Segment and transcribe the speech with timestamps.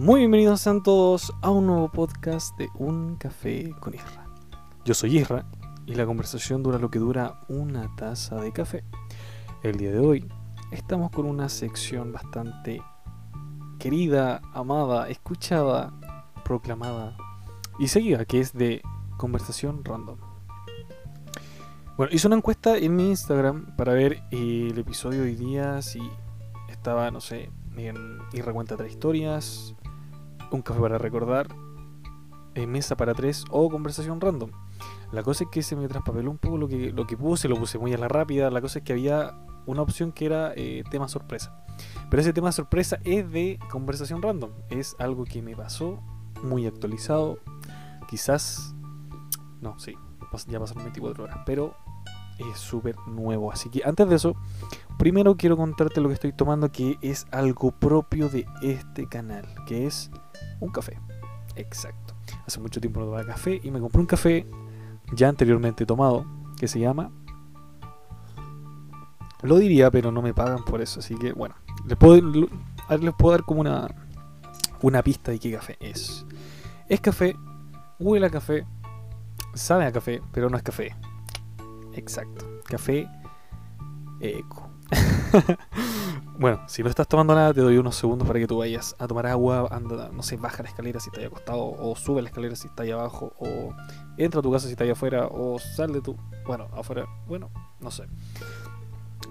[0.00, 4.24] Muy bienvenidos sean todos a un nuevo podcast de Un Café con Isra.
[4.82, 5.44] Yo soy Isra
[5.84, 8.82] y la conversación dura lo que dura una taza de café.
[9.62, 10.26] El día de hoy
[10.72, 12.80] estamos con una sección bastante
[13.78, 15.92] querida, amada, escuchada,
[16.46, 17.18] proclamada
[17.78, 18.80] y seguida, que es de
[19.18, 20.16] conversación random.
[21.98, 26.00] Bueno, hice una encuesta en mi Instagram para ver el episodio de hoy día, si
[26.70, 29.74] estaba, no sé, en Y recuenta tres historias,
[30.50, 31.48] un café para recordar,
[32.54, 34.50] en mesa para tres o conversación random.
[35.12, 37.56] La cosa es que se me traspapeló un poco lo que, lo que puse, lo
[37.56, 38.50] puse muy a la rápida.
[38.50, 39.34] La cosa es que había
[39.66, 41.64] una opción que era eh, tema sorpresa.
[42.10, 44.50] Pero ese tema sorpresa es de conversación random.
[44.68, 46.00] Es algo que me pasó,
[46.42, 47.38] muy actualizado.
[48.08, 48.74] Quizás,
[49.60, 49.94] no, sí,
[50.46, 51.74] ya pasaron 24 horas, pero
[52.38, 53.52] es súper nuevo.
[53.52, 54.34] Así que antes de eso,
[54.98, 59.86] primero quiero contarte lo que estoy tomando, que es algo propio de este canal, que
[59.86, 60.10] es
[60.60, 60.98] un café.
[61.56, 62.14] Exacto.
[62.46, 64.46] Hace mucho tiempo no tomaba café y me compré un café
[65.12, 66.24] ya anteriormente tomado
[66.58, 67.10] que se llama.
[69.42, 71.54] Lo diría, pero no me pagan por eso, así que bueno,
[71.86, 72.20] les puedo,
[73.30, 73.88] dar como una,
[74.82, 76.26] una pista de qué café es.
[76.88, 77.36] Es café,
[77.98, 78.66] huele a café,
[79.54, 80.94] sabe a café, pero no es café.
[81.94, 83.08] Exacto, café
[84.20, 84.68] eco.
[86.40, 89.06] bueno, si no estás tomando nada, te doy unos segundos para que tú vayas a
[89.06, 92.30] tomar agua, anda, no sé, baja la escalera si está ahí acostado, o sube la
[92.30, 93.74] escalera si está ahí abajo, o
[94.16, 96.16] entra a tu casa si está ahí afuera, o sal de tu.
[96.46, 98.04] Bueno, afuera, bueno, no sé.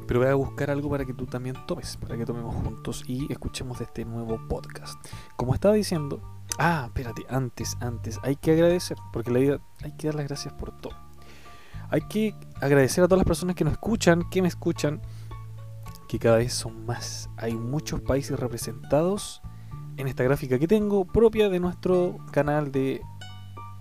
[0.05, 3.25] Pero voy a buscar algo para que tú también tomes, para que tomemos juntos y
[3.31, 5.03] escuchemos de este nuevo podcast.
[5.35, 6.21] Como estaba diciendo,
[6.59, 10.53] ah, espérate, antes, antes, hay que agradecer, porque la vida hay que dar las gracias
[10.53, 10.93] por todo.
[11.89, 15.01] Hay que agradecer a todas las personas que nos escuchan, que me escuchan,
[16.09, 17.29] que cada vez son más.
[17.37, 19.43] Hay muchos países representados
[19.95, 22.99] en esta gráfica que tengo, propia de nuestro canal de...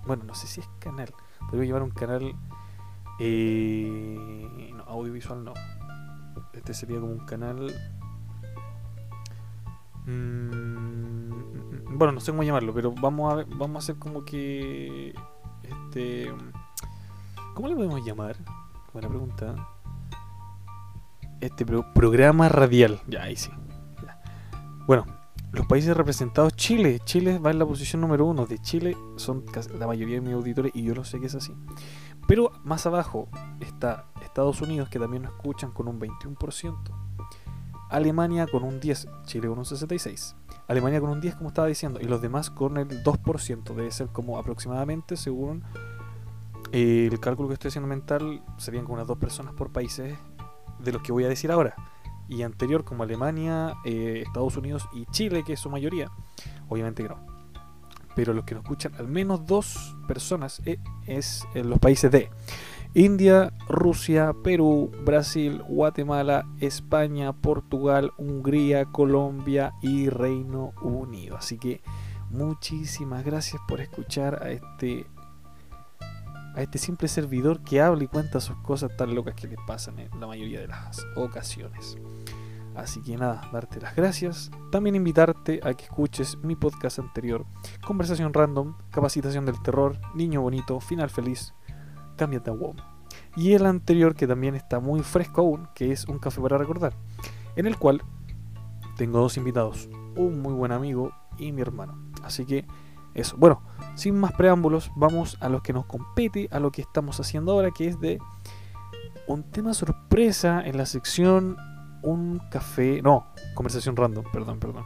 [0.06, 1.10] Bueno, no sé si es canal.
[1.48, 2.34] Podría llevar un canal...
[3.18, 5.54] Eh, no, audiovisual no.
[6.52, 7.74] Este sería como un canal...
[10.04, 15.14] Mm, bueno, no sé cómo llamarlo, pero vamos a, ver, vamos a hacer como que...
[15.62, 16.30] Este...
[17.54, 18.36] ¿Cómo le podemos llamar?
[18.92, 19.77] Buena pregunta
[21.40, 23.00] este programa radial.
[23.06, 23.50] Ya, ahí sí.
[24.86, 25.04] Bueno,
[25.52, 27.00] los países representados, Chile.
[27.04, 28.46] Chile va en la posición número uno.
[28.46, 29.44] De Chile son
[29.78, 31.54] la mayoría de mis auditores y yo lo sé que es así.
[32.26, 33.28] Pero más abajo
[33.60, 36.76] está Estados Unidos, que también nos escuchan con un 21%.
[37.90, 40.36] Alemania con un 10, Chile con un 66.
[40.68, 43.74] Alemania con un 10, como estaba diciendo, y los demás con el 2%.
[43.74, 45.64] Debe ser como aproximadamente, según
[46.72, 50.18] eh, el cálculo que estoy haciendo mental, serían como unas dos personas por países
[50.78, 51.74] de los que voy a decir ahora.
[52.28, 56.10] Y anterior como Alemania, eh, Estados Unidos y Chile, que es su mayoría.
[56.68, 57.26] Obviamente que no.
[58.14, 62.30] Pero los que nos escuchan, al menos dos personas, eh, es en los países de
[62.94, 71.36] India, Rusia, Perú, Brasil, Guatemala, España, Portugal, Hungría, Colombia y Reino Unido.
[71.36, 71.80] Así que
[72.30, 75.06] muchísimas gracias por escuchar a este
[76.58, 80.00] a este simple servidor que habla y cuenta sus cosas tan locas que le pasan
[80.00, 81.96] en la mayoría de las ocasiones.
[82.74, 84.50] Así que nada, darte las gracias.
[84.72, 87.46] También invitarte a que escuches mi podcast anterior,
[87.86, 91.54] Conversación Random, Capacitación del Terror, Niño Bonito, Final Feliz,
[92.16, 92.74] Cámbiate a WoW.
[93.36, 96.92] Y el anterior que también está muy fresco aún, que es Un Café para Recordar,
[97.54, 98.02] en el cual
[98.96, 102.10] tengo dos invitados, un muy buen amigo y mi hermano.
[102.24, 102.66] Así que
[103.20, 103.62] eso, bueno,
[103.94, 107.70] sin más preámbulos, vamos a lo que nos compete, a lo que estamos haciendo ahora,
[107.72, 108.18] que es de
[109.26, 111.56] un tema sorpresa en la sección
[112.02, 113.02] Un café.
[113.02, 114.84] No, conversación random, perdón, perdón.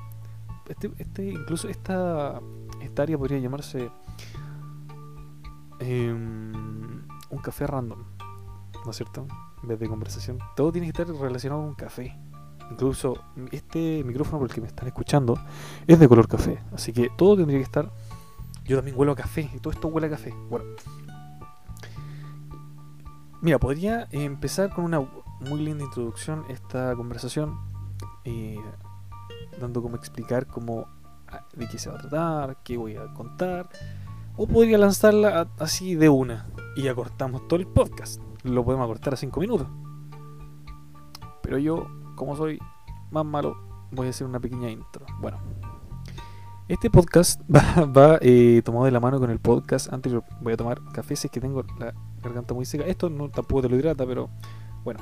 [0.67, 2.41] Este, este, incluso esta,
[2.81, 3.91] esta área podría llamarse
[5.79, 8.03] em, un café random,
[8.85, 9.27] ¿no es cierto?
[9.63, 10.39] En vez de conversación.
[10.57, 12.19] Todo tiene que estar relacionado con un café.
[12.71, 15.39] Incluso este micrófono por el que me están escuchando
[15.87, 16.63] es de color café.
[16.73, 17.93] Así que todo tendría que estar
[18.73, 20.35] yo también huelo a café, y todo esto huele a café.
[20.49, 20.65] Bueno.
[23.43, 25.01] Mira, podría empezar con una
[25.41, 27.59] muy linda introducción esta conversación,
[28.25, 28.59] eh,
[29.61, 30.87] dando como explicar cómo
[31.29, 33.69] ah, de qué se va a tratar, qué voy a contar,
[34.37, 38.23] o podría lanzarla así de una y acortamos todo el podcast.
[38.45, 39.67] Lo podemos acortar a 5 minutos.
[41.43, 42.59] Pero yo, como soy
[43.11, 43.55] más malo,
[43.91, 45.05] voy a hacer una pequeña intro.
[45.21, 45.39] Bueno,
[46.73, 50.25] este podcast va, eh, tomado de la mano con el podcast anterior.
[50.41, 51.93] Voy a tomar café si es que tengo la
[52.23, 52.87] garganta muy seca.
[52.87, 54.31] Esto no tampoco te lo hidrata, pero
[54.83, 55.01] bueno.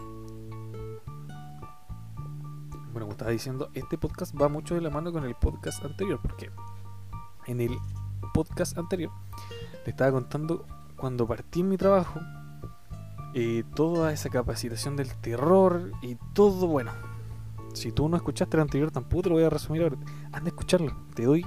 [2.91, 6.19] Bueno, como estaba diciendo, este podcast va mucho de la mano con el podcast anterior,
[6.21, 6.51] porque
[7.47, 7.79] en el
[8.35, 9.13] podcast anterior,
[9.85, 12.19] le estaba contando cuando partí mi trabajo,
[13.33, 16.91] eh, toda esa capacitación del terror y todo, bueno.
[17.75, 19.99] Si tú no escuchaste el anterior, tampoco te lo voy a resumir ahora.
[20.33, 20.93] Anda a escucharlo.
[21.15, 21.47] Te doy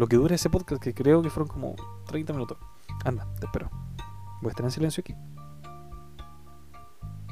[0.00, 1.76] lo que dura ese podcast, que creo que fueron como
[2.06, 2.56] 30 minutos.
[3.04, 3.68] Anda, te espero.
[4.40, 5.14] Voy a estar en silencio aquí.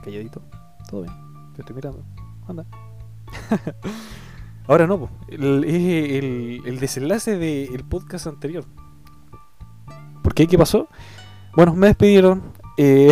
[0.04, 0.42] Calladito.
[0.86, 1.14] Todo bien.
[1.54, 2.04] Te estoy mirando.
[2.46, 2.66] Anda.
[4.66, 8.66] Ahora no, el desenlace del podcast anterior.
[10.22, 10.46] ¿Por qué?
[10.46, 10.88] ¿Qué pasó?
[11.56, 12.52] Bueno, me despidieron.
[12.76, 13.10] Eh,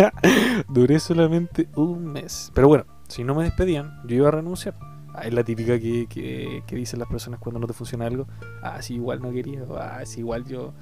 [0.70, 2.50] duré solamente un mes.
[2.54, 4.89] Pero bueno, si no me despedían, yo iba a renunciar.
[5.14, 8.26] Ah, es la típica que, que, que, dicen las personas cuando no te funciona algo.
[8.62, 9.64] Ah, sí, igual no quería.
[9.78, 10.72] Ah, sí, igual yo.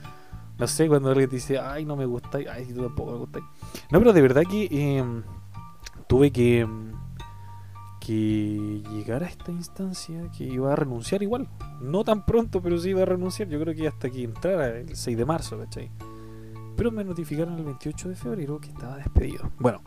[0.59, 2.39] No sé, cuando alguien te dice, ay, no me gusta.
[2.51, 3.41] Ay, tú tampoco me gusta.
[3.91, 5.23] No, pero de verdad que eh,
[6.09, 6.67] tuve que,
[8.01, 11.49] que llegar a esta instancia que iba a renunciar igual.
[11.81, 13.49] No tan pronto, pero sí iba a renunciar.
[13.49, 15.91] Yo creo que hasta que entrara el 6 de marzo, ¿cachai?
[16.77, 19.51] Pero me notificaron el 28 de febrero que estaba despedido.
[19.59, 19.81] Bueno,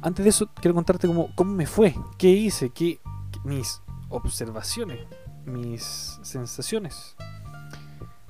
[0.00, 3.00] antes de eso quiero contarte cómo, cómo me fue, qué hice, qué,
[3.44, 5.06] mis observaciones,
[5.44, 7.16] mis sensaciones.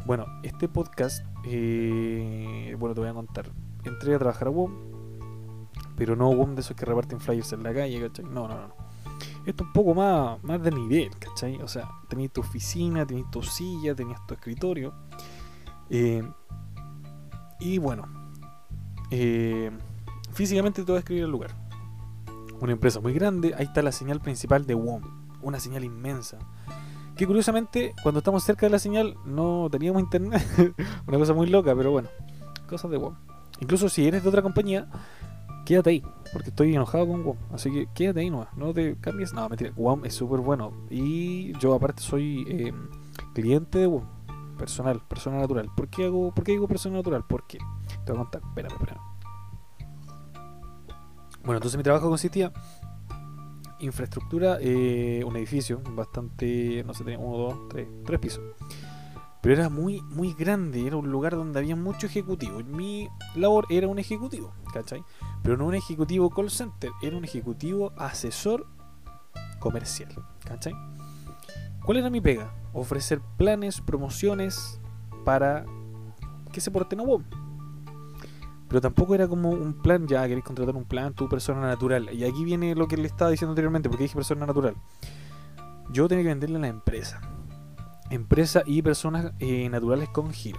[0.05, 3.51] Bueno, este podcast, eh, bueno, te voy a contar.
[3.85, 4.73] Entré a trabajar a WOM,
[5.97, 8.25] pero no WOM de esos que reparten flyers en la calle, ¿cachai?
[8.25, 8.75] No, no, no.
[9.45, 11.61] Esto es un poco más, más de nivel, ¿cachai?
[11.63, 14.95] O sea, tenías tu oficina, tenías tu silla, tenías tu escritorio.
[15.91, 16.23] Eh,
[17.61, 18.05] y bueno,
[19.11, 19.71] eh,
[20.33, 21.62] físicamente te voy a escribir el lugar.
[22.63, 25.03] Una empresa muy grande, ahí está la señal principal de WOM,
[25.43, 26.39] una señal inmensa.
[27.17, 30.41] Que curiosamente, cuando estamos cerca de la señal, no teníamos internet.
[31.09, 32.09] una cosa muy loca, pero bueno,
[32.69, 33.17] cosas de WOM.
[33.59, 34.87] Incluso si eres de otra compañía,
[35.65, 37.37] quédate ahí, porque estoy enojado con WOM.
[37.53, 39.33] Así que quédate ahí no no te cambies.
[39.33, 40.73] No, mentira, WOM es súper bueno.
[40.89, 42.73] Y yo aparte soy eh,
[43.35, 44.05] cliente de WOM
[44.57, 45.69] personal, persona natural.
[45.77, 47.25] ¿Por qué, hago, ¿Por qué digo persona natural?
[47.29, 47.59] Porque
[48.05, 49.12] te voy a contar, espérame, espérame.
[51.45, 52.53] Bueno, entonces mi trabajo consistía
[53.81, 58.43] infraestructura, eh, un edificio bastante, no sé, tenía uno, dos, tres, tres pisos.
[59.41, 62.61] Pero era muy, muy grande, era un lugar donde había mucho ejecutivo.
[62.61, 65.03] Mi labor era un ejecutivo, ¿cachai?
[65.43, 68.69] Pero no un ejecutivo call center, era un ejecutivo asesor
[69.59, 70.15] comercial,
[70.45, 70.75] ¿cachai?
[71.85, 72.55] ¿Cuál era mi pega?
[72.73, 74.81] Ofrecer planes, promociones
[75.25, 75.67] para
[76.53, 77.25] que se porten a WOM.
[78.73, 82.09] Pero tampoco era como un plan, ya queréis contratar un plan, tu persona natural.
[82.11, 84.77] Y aquí viene lo que le estaba diciendo anteriormente, porque dije persona natural.
[85.91, 87.21] Yo tenía que venderle a la empresa.
[88.09, 90.59] Empresa y personas eh, naturales con giro.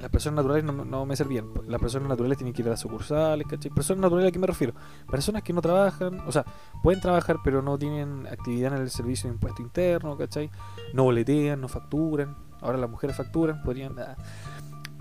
[0.00, 1.46] Las personas naturales no, me servían.
[1.68, 3.70] Las personas naturales tienen que ir a sucursales, ¿cachai?
[3.70, 4.74] Personas naturales a qué me refiero?
[5.08, 6.44] Personas que no trabajan, o sea,
[6.82, 10.50] pueden trabajar pero no tienen actividad en el servicio de impuesto interno, ¿cachai?
[10.92, 12.34] No boletean, no facturan.
[12.60, 13.96] Ahora las mujeres facturan, podrían...
[13.96, 14.16] Ah.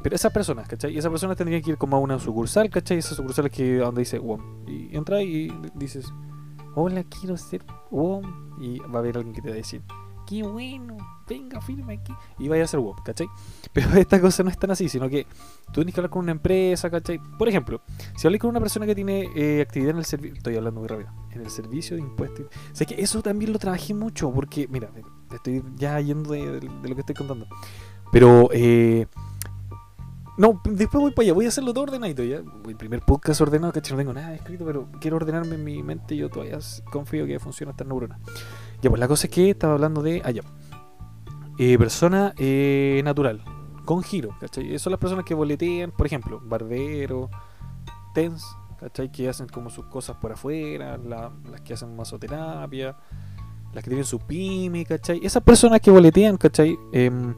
[0.04, 0.94] Pero esas personas, ¿cachai?
[0.94, 2.98] Y esas personas tendrían que ir como a una sucursal, ¿cachai?
[2.98, 4.68] Esa sucursal es que donde dice WOM.
[4.68, 6.12] Y entra y dices,
[6.76, 8.60] hola, quiero ser WOM.
[8.60, 9.84] Y va a haber alguien que te va a decir,
[10.28, 12.14] qué bueno, venga, firme aquí.
[12.40, 13.28] Y vaya a ser WOM, ¿cachai?
[13.74, 15.28] Pero esta cosa no es tan así, sino que
[15.68, 17.20] tú tienes que hablar con una empresa, ¿cachai?
[17.38, 17.82] Por ejemplo,
[18.16, 20.88] si hablas con una persona que tiene eh, actividad en el servicio, estoy hablando muy
[20.88, 22.46] rápido, en el servicio de impuestos.
[22.46, 24.90] O sea que eso también lo trabajé mucho, porque, mira,
[25.32, 27.48] estoy ya yendo de, lo que estoy contando.
[28.12, 29.08] Pero, eh,
[30.42, 32.42] no, después voy para allá, voy a hacerlo todo ordenadito ya.
[32.68, 33.92] El primer podcast ordenado, ¿cachai?
[33.92, 36.18] No tengo nada escrito, pero quiero ordenarme en mi mente.
[36.18, 36.58] Yo todavía
[36.92, 38.20] confío que funciona esta neurona.
[38.82, 40.42] Ya, pues la cosa es que estaba hablando de allá.
[41.60, 43.44] Eh, persona eh, natural,
[43.86, 44.80] con giro, ¿cachai?
[44.80, 47.30] Son las personas que boletean, por ejemplo, barbero,
[48.16, 48.44] tens,
[48.80, 49.12] ¿cachai?
[49.12, 52.98] Que hacen como sus cosas por afuera, las que hacen masoterapia,
[53.74, 55.20] las que tienen su pyme, ¿cachai?
[55.24, 56.76] Esas personas que boletean, ¿cachai?
[56.94, 57.36] Em,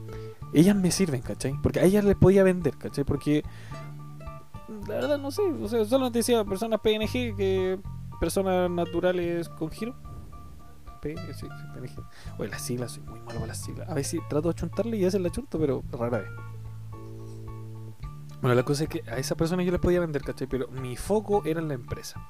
[0.54, 1.54] ellas me sirven, ¿cachai?
[1.62, 3.04] Porque a ellas les podía vender, ¿cachai?
[3.04, 3.42] Porque
[4.88, 7.78] la verdad no sé, o sea, solo te decía personas PNG que
[8.20, 9.94] personas naturales con giro
[11.34, 11.48] sí,
[12.38, 13.88] Oye, las siglas, soy muy malo con las siglas.
[13.88, 16.30] A veces trato de chuntarle y hacen la chunto, pero rara vez.
[18.40, 20.46] Bueno, la cosa es que a esa persona yo les podía vender, ¿cachai?
[20.46, 22.26] Pero mi foco era en la empresa.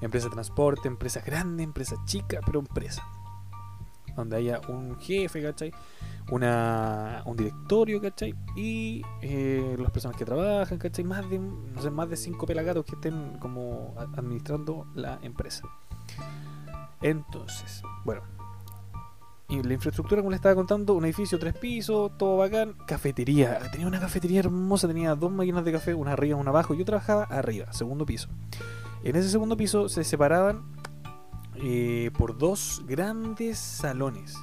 [0.00, 3.02] Empresa de transporte, empresa grande, empresa chica, pero empresa.
[4.18, 5.72] Donde haya un jefe, ¿cachai?
[6.30, 8.34] Una, un directorio, ¿cachai?
[8.56, 11.04] Y eh, las personas que trabajan, ¿cachai?
[11.04, 15.62] Más de, no sé, más de cinco pelagatos que estén como administrando la empresa.
[17.00, 18.22] Entonces, bueno.
[19.50, 22.74] Y la infraestructura, como les estaba contando, un edificio, tres pisos, todo bacán.
[22.86, 23.60] Cafetería.
[23.70, 26.74] Tenía una cafetería hermosa, tenía dos máquinas de café, una arriba, una abajo.
[26.74, 28.28] Yo trabajaba arriba, segundo piso.
[29.04, 30.64] En ese segundo piso se separaban
[31.60, 34.34] eh, por dos grandes salones.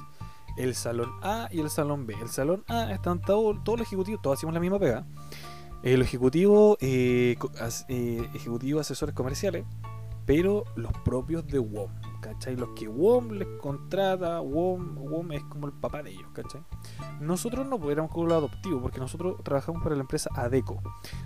[0.58, 2.14] el salón A y el salón B.
[2.18, 5.06] El salón A están todo- todos los ejecutivos, todos hacemos la misma pega.
[5.82, 9.66] El ejecutivo, eh, co- as- eh, ejecutivo asesores comerciales,
[10.24, 11.90] pero los propios de WOM,
[12.22, 12.56] ¿cachai?
[12.56, 16.62] Los que WOM les contrata, WOM, WOM es como el papá de ellos, ¿cachai?
[17.20, 20.80] Nosotros no éramos como lo adoptivo, porque nosotros trabajamos para la empresa ADECO.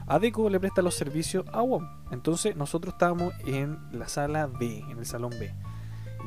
[0.09, 1.87] ADECO le presta los servicios a WOM.
[2.11, 5.55] Entonces nosotros estábamos en la sala B, en el salón B.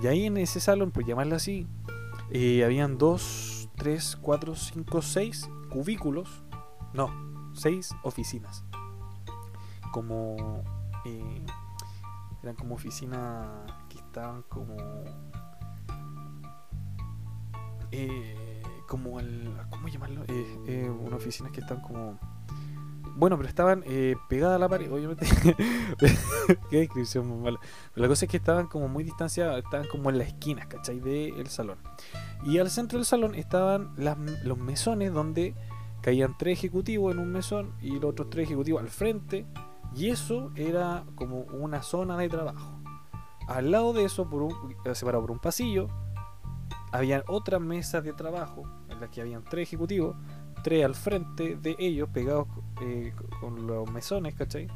[0.03, 1.65] Y ahí en ese salón, por llamarle así,
[2.29, 6.43] eh, habían dos, tres, cuatro, cinco, seis cubículos.
[6.93, 7.09] No,
[7.53, 8.65] seis oficinas.
[9.93, 10.61] Como...
[11.05, 11.45] eh,
[12.41, 13.47] eran como oficinas
[13.87, 14.75] que estaban como...
[17.91, 19.57] eh, como el...
[19.69, 20.25] ¿Cómo llamarlo?
[20.27, 22.19] Eh, eh, unas oficinas que están como...
[23.15, 25.25] Bueno, pero estaban eh, pegadas a la pared, obviamente.
[26.69, 27.59] Qué descripción muy mala.
[27.93, 30.99] Pero la cosa es que estaban como muy distanciadas, estaban como en las esquinas, ¿cachai?
[30.99, 31.77] Del salón.
[32.45, 35.53] Y al centro del salón estaban las- los mesones donde
[36.01, 39.45] caían tres ejecutivos en un mesón y los otros tres ejecutivos al frente.
[39.95, 42.79] Y eso era como una zona de trabajo.
[43.47, 44.27] Al lado de eso,
[44.85, 45.87] eh, separado por un pasillo,
[46.91, 50.15] habían otras mesas de trabajo en las que habían tres ejecutivos,
[50.63, 52.47] tres al frente de ellos, pegados
[52.81, 54.67] eh, con los mesones, ¿cachai?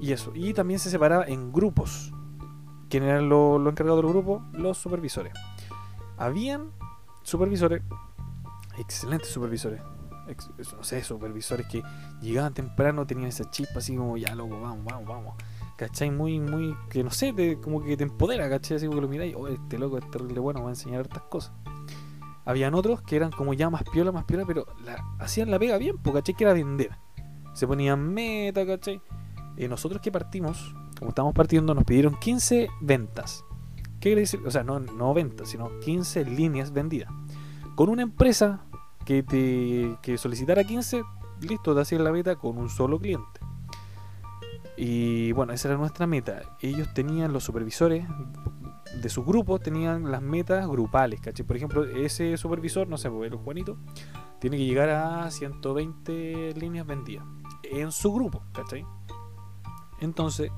[0.00, 0.32] Y eso.
[0.34, 2.12] Y también se separaba en grupos.
[2.88, 4.42] ¿Quién eran los los encargados del grupo?
[4.52, 5.32] Los supervisores.
[6.18, 6.70] Habían
[7.22, 7.82] supervisores,
[8.78, 9.80] excelentes supervisores.
[10.76, 11.82] no sé, supervisores que
[12.20, 15.34] llegaban temprano, tenían esa chispa así como, ya loco, vamos, vamos, vamos.
[15.76, 16.10] ¿Cachai?
[16.10, 18.76] Muy, muy, que no sé, te- como que te empodera, ¿cachai?
[18.78, 21.22] Así como que lo miráis, oh, este loco es terrible bueno, va a enseñar estas
[21.24, 21.52] cosas.
[22.46, 24.66] Habían otros que eran como ya más piola, más piola, pero
[25.18, 26.32] hacían la pega bien, porque.
[26.32, 26.96] Que era vender.
[27.52, 29.02] Se ponían meta, ¿cachai?
[29.56, 33.44] Eh, nosotros que partimos, como estamos partiendo, nos pidieron 15 ventas.
[34.00, 34.40] ¿Qué quiere decir?
[34.46, 37.10] O sea, no, no ventas, sino 15 líneas vendidas.
[37.74, 38.60] Con una empresa
[39.04, 41.02] que te que solicitara 15,
[41.40, 43.40] listo, te hacían la meta con un solo cliente.
[44.76, 46.42] Y bueno, esa era nuestra meta.
[46.60, 48.06] Ellos tenían los supervisores
[49.00, 51.46] de su grupo, tenían las metas grupales, ¿cachai?
[51.46, 53.76] Por ejemplo, ese supervisor, no sé, pues, el Juanito,
[54.38, 57.24] tiene que llegar a 120 líneas vendidas
[57.62, 58.84] en su grupo, ¿cachai?
[60.00, 60.50] Entonces,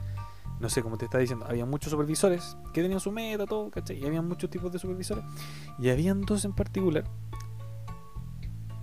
[0.60, 3.98] no sé, como te estaba diciendo, había muchos supervisores que tenían su meta, todo, ¿cachai?
[3.98, 5.24] Y había muchos tipos de supervisores.
[5.78, 7.04] Y habían dos en particular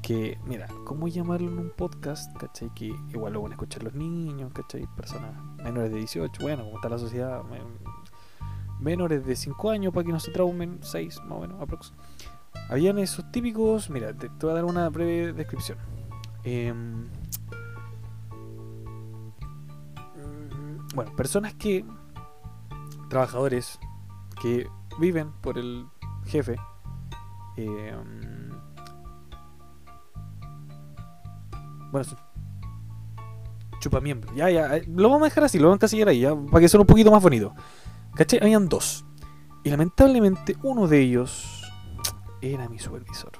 [0.01, 2.69] que, mira, ¿cómo llamarlo en un podcast, ¿cachai?
[2.75, 4.87] Que igual lo van a escuchar los niños, ¿cachai?
[4.95, 7.41] Personas menores de 18, bueno, como está la sociedad,
[8.85, 11.91] menores de 5 años para que no se traumen, 6 más o menos, aprox.
[12.69, 15.79] Habían esos típicos, mira, te, voy a dar una breve descripción.
[16.43, 17.07] Em,
[20.15, 21.83] mm, bueno, personas que,
[23.09, 23.79] trabajadores
[24.39, 24.67] que
[24.99, 25.87] viven por el
[26.27, 26.55] jefe,
[27.57, 28.51] em,
[31.91, 32.19] bueno, son
[33.79, 36.61] chupamiembros, ya, ya, eh, lo vamos a dejar así, lo vamos a encasillar ahí, para
[36.61, 37.53] que sea un poquito más bonito.
[38.15, 38.39] ¿Cachai?
[38.41, 39.05] Habían dos.
[39.63, 41.63] Y lamentablemente uno de ellos
[42.41, 43.31] era mi supervisor.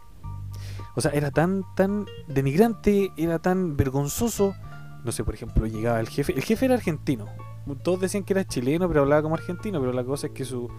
[0.96, 4.56] O sea, era tan, tan denigrante, era tan vergonzoso.
[5.04, 6.34] No sé, por ejemplo, llegaba el jefe.
[6.34, 7.28] El jefe era argentino.
[7.84, 9.80] Todos decían que era chileno, pero hablaba como argentino.
[9.80, 10.70] Pero la cosa es que su,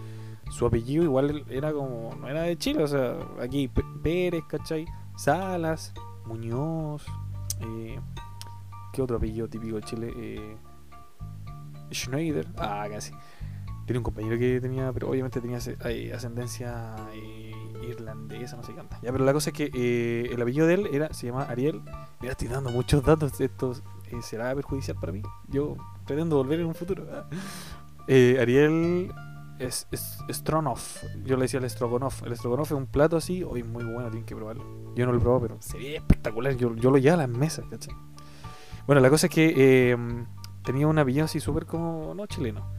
[0.49, 2.15] su apellido igual era como.
[2.15, 2.83] No era de Chile.
[2.83, 3.69] O sea, aquí
[4.03, 4.85] Pérez, ¿cachai?
[5.15, 5.93] Salas,
[6.25, 7.05] Muñoz.
[7.61, 7.99] Eh,
[8.93, 10.13] ¿Qué otro apellido típico de Chile?
[10.17, 10.57] Eh,
[11.91, 12.47] Schneider.
[12.57, 13.13] Ah, casi.
[13.87, 15.59] Tenía un compañero que tenía, pero obviamente tenía
[16.13, 17.53] ascendencia eh,
[17.87, 18.81] irlandesa, no sé qué.
[19.01, 21.81] Ya, pero la cosa es que eh, el apellido de él era, se llama Ariel.
[22.19, 23.39] Mira, estoy dando muchos datos.
[23.39, 23.71] Esto
[24.11, 25.21] eh, será perjudicial para mí.
[25.47, 27.05] Yo pretendo volver en un futuro.
[28.09, 29.11] Eh, Ariel
[29.59, 30.79] es, es Stronov.
[31.25, 32.23] Yo le decía el Strogonoff.
[32.23, 33.43] El Strogonoff es un plato así.
[33.43, 34.63] Hoy muy bueno, tienen que probarlo.
[34.95, 36.55] Yo no lo he probado, pero sería espectacular.
[36.55, 37.93] Yo, yo lo llevo a las mesas, ¿cachai?
[38.85, 39.97] Bueno, la cosa es que
[40.63, 42.76] tenía un apellido así súper como no chileno.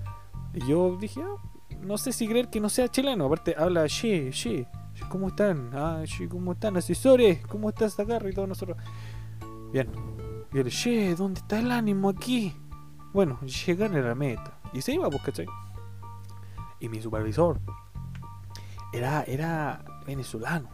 [0.67, 1.37] Yo dije, ah,
[1.81, 3.27] no sé si creer que no sea chileno.
[3.27, 4.67] Aparte, habla, che, che,
[5.09, 5.71] ¿cómo están?
[5.75, 6.77] Ah, che, ¿cómo están?
[6.77, 8.19] Asesores, ¿cómo estás acá?
[8.29, 8.77] Y todos nosotros.
[9.73, 9.91] Bien.
[10.53, 12.55] Y le che, ¿dónde está el ánimo aquí?
[13.13, 14.59] Bueno, llegar a la meta.
[14.73, 15.47] Y se iba, pues, ¿cachai?
[16.81, 17.61] Y mi supervisor
[18.93, 20.69] era, era venezolano.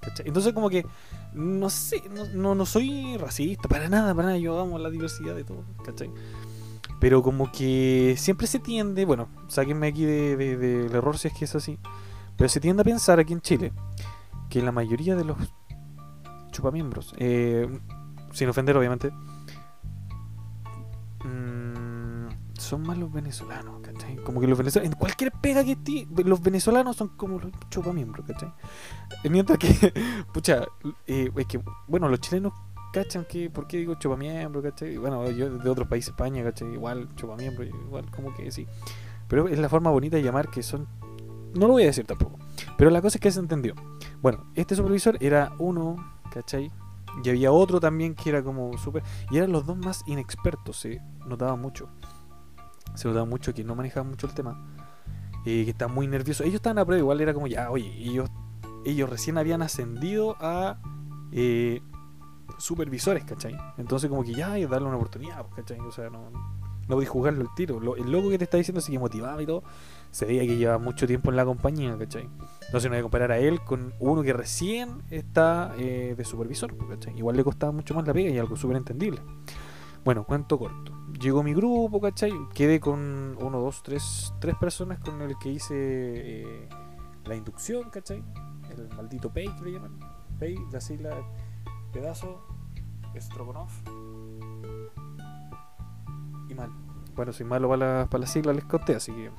[0.00, 0.26] ¿cachai?
[0.26, 0.84] Entonces, como que,
[1.32, 4.38] no sé, no, no, no soy racista, para nada, para nada.
[4.38, 6.10] Yo amo la diversidad de todo, ¿cachai?
[7.04, 11.44] Pero como que siempre se tiende, bueno, sáquenme aquí del de, error si es que
[11.44, 11.78] es así,
[12.34, 13.74] pero se tiende a pensar aquí en Chile
[14.48, 15.36] que la mayoría de los
[16.50, 17.68] chupamiembros, eh,
[18.32, 19.10] sin ofender obviamente,
[21.26, 24.16] mm, son más los venezolanos, ¿cachai?
[24.24, 28.24] Como que los venezolanos, en cualquier pega que esté, los venezolanos son como los chupamiembros,
[28.26, 28.50] ¿cachai?
[29.28, 29.68] Mientras que,
[30.32, 30.64] pucha,
[31.06, 32.54] eh, es que, bueno, los chilenos
[32.94, 34.96] cachan que, ¿por qué digo chupamiembro, cachai?
[34.96, 38.66] Bueno, yo de otros países, España, cachai, igual chupamiembro, igual como que sí.
[39.28, 40.86] Pero es la forma bonita de llamar que son,
[41.54, 42.38] no lo voy a decir tampoco,
[42.78, 43.74] pero la cosa es que se entendió.
[44.22, 45.96] Bueno, este supervisor era uno,
[46.32, 46.70] ¿cachai?
[47.22, 49.02] Y había otro también que era como súper...
[49.30, 51.88] Y eran los dos más inexpertos, se notaba mucho.
[52.94, 54.76] Se notaba mucho que no manejaban mucho el tema.
[55.46, 56.44] Eh, que estaban muy nerviosos.
[56.44, 58.30] Ellos estaban a prueba, igual era como ya, oye, ellos,
[58.84, 60.78] ellos recién habían ascendido a
[61.32, 61.82] eh,
[62.58, 63.56] supervisores, ¿cachai?
[63.78, 65.80] Entonces como que ya, darle una oportunidad, ¿cachai?
[65.80, 66.30] O sea, no,
[66.88, 67.80] no voy a jugarlo el tiro.
[67.96, 69.62] el loco que te está diciendo así que motivaba y todo,
[70.10, 72.28] se veía que lleva mucho tiempo en la compañía, ¿cachai?
[72.66, 76.76] Entonces no voy a comparar a él con uno que recién está eh, de supervisor,
[76.88, 77.16] ¿cachai?
[77.16, 79.20] Igual le costaba mucho más la pega y algo súper entendible.
[80.04, 80.92] Bueno, cuento corto.
[81.18, 82.32] Llegó mi grupo, ¿cachai?
[82.52, 86.68] Quedé con uno, dos, tres, tres personas con el que hice eh,
[87.24, 88.22] la inducción, ¿cachai?
[88.70, 89.98] El maldito Pay que le llaman.
[90.38, 91.16] Pay, la sigla
[91.94, 92.42] pedazo,
[93.16, 93.72] Strogonoff
[96.48, 96.70] y mal.
[97.14, 99.30] Bueno, soy malo para la, para la sigla, les conté, así que.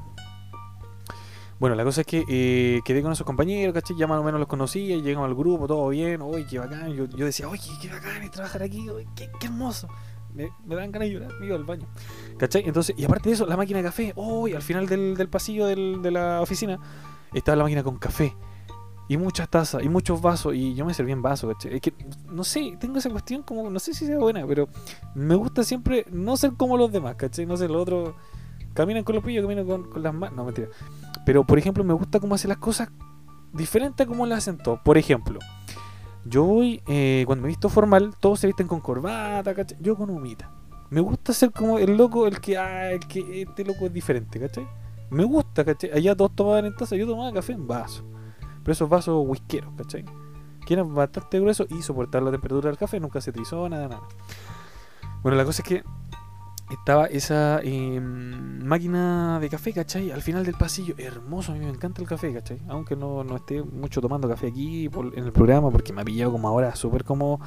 [1.60, 3.98] Bueno, la cosa es que eh, quedé con esos compañeros, ¿cachai?
[3.98, 6.94] Ya más o menos los conocía, llegamos al grupo, todo bien, uy, qué bacán.
[6.94, 9.88] Yo, yo decía, oye, qué bacán trabajar aquí, uy, qué, hermoso.
[10.34, 11.88] Me, me, dan ganas de llorar, me iba al baño.
[12.38, 12.64] ¿Cachai?
[12.66, 15.66] Entonces, y aparte de eso, la máquina de café, uy, al final del, del pasillo
[15.66, 16.80] del, de la oficina
[17.34, 18.36] estaba la máquina con café
[19.08, 21.76] y muchas tazas y muchos vasos y yo me serví en vaso, ¿cachai?
[21.76, 21.94] Es que,
[22.30, 24.68] no sé, tengo esa cuestión como, no sé si sea buena, pero
[25.14, 27.46] me gusta siempre no ser como los demás, ¿cachai?
[27.46, 28.16] No sé, los otros
[28.74, 30.68] caminan con los pillos, caminan con, con las manos, no, mentira.
[31.26, 32.90] Pero, por ejemplo, me gusta cómo hacer las cosas
[33.54, 34.80] diferentes a como las hacen todos.
[34.84, 35.40] Por ejemplo,
[36.26, 39.78] yo voy, eh, cuando me visto formal, todos se visten con corbata, ¿cachai?
[39.82, 40.52] Yo con humita.
[40.90, 44.40] Me gusta ser como el loco, el que, ah, el que este loco es diferente,
[44.40, 44.68] ¿cachai?
[45.12, 45.92] Me gusta, ¿cachai?
[45.92, 48.04] Allá todos tomaban en taza, yo tomaba café en vaso.
[48.66, 50.04] Pero esos vasos whiskeros, ¿cachai?
[50.66, 54.02] Que eran bastante gruesos y soportar la temperatura del café, nunca se trizó, nada, nada.
[55.22, 55.84] Bueno, la cosa es que
[56.72, 60.10] estaba esa eh, máquina de café, ¿cachai?
[60.10, 62.60] Al final del pasillo, hermoso, a mí me encanta el café, ¿cachai?
[62.68, 66.32] Aunque no, no esté mucho tomando café aquí en el programa, porque me ha pillado
[66.32, 67.40] como ahora súper como,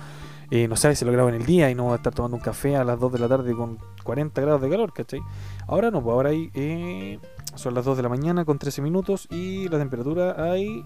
[0.53, 2.37] eh, no sabes si lo grabo en el día y no voy a estar tomando
[2.37, 5.21] un café a las 2 de la tarde con 40 grados de calor, ¿cachai?
[5.66, 7.19] Ahora no, pues ahora hay, eh,
[7.57, 10.85] son las 2 de la mañana con 13 minutos y la temperatura hay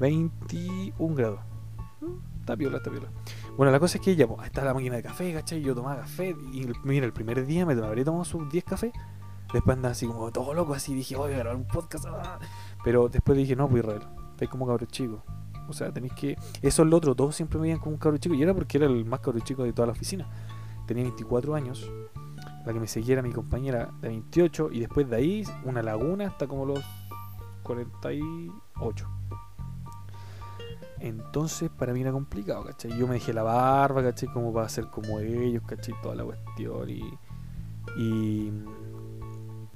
[0.00, 1.40] 21 grados.
[2.00, 3.08] Mm, está piola, está piola.
[3.56, 5.62] Bueno, la cosa es que ya, pues, está la máquina de café, ¿cachai?
[5.62, 8.92] Yo tomaba café y mira, el primer día me habría tomado sus 10 cafés.
[9.52, 12.06] Después andaba así como todo loco, así dije, voy a grabar un podcast.
[12.08, 12.40] Ah".
[12.82, 14.02] Pero después dije, no, pues Israel,
[14.32, 15.22] estáis como cabrón chico.
[15.68, 16.36] O sea, tenéis que.
[16.60, 18.34] Eso es lo otro, todos siempre me veían como un cabrón chico.
[18.34, 20.28] Y era porque era el más cabrón chico de toda la oficina.
[20.86, 21.88] Tenía 24 años.
[22.66, 24.70] La que me seguía era mi compañera de 28.
[24.72, 26.80] Y después de ahí, una laguna hasta como los
[27.62, 29.08] 48.
[31.04, 32.96] Entonces para mí era complicado, ¿cachai?
[32.96, 34.26] Yo me dejé la barba, ¿cachai?
[34.32, 35.94] Como para ser como ellos, ¿cachai?
[36.02, 37.02] Toda la cuestión y,
[37.98, 38.50] y,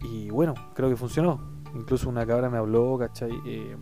[0.00, 1.38] y bueno, creo que funcionó.
[1.74, 3.30] Incluso una cabra me habló, ¿cachai?
[3.44, 3.76] Eh,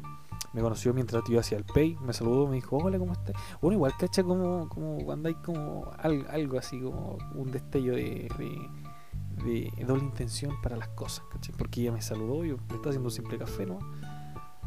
[0.55, 3.37] me conoció mientras yo hacia el Pay, me saludó, me dijo, hola, ¿cómo estás?
[3.61, 4.25] Bueno, igual, ¿cachai?
[4.25, 10.61] Como, como cuando hay como algo, así, como un destello de, de, de, doble intención
[10.63, 11.55] para las cosas, ¿cachai?
[11.57, 13.79] Porque ella me saludó, yo le estaba haciendo un simple café, ¿no?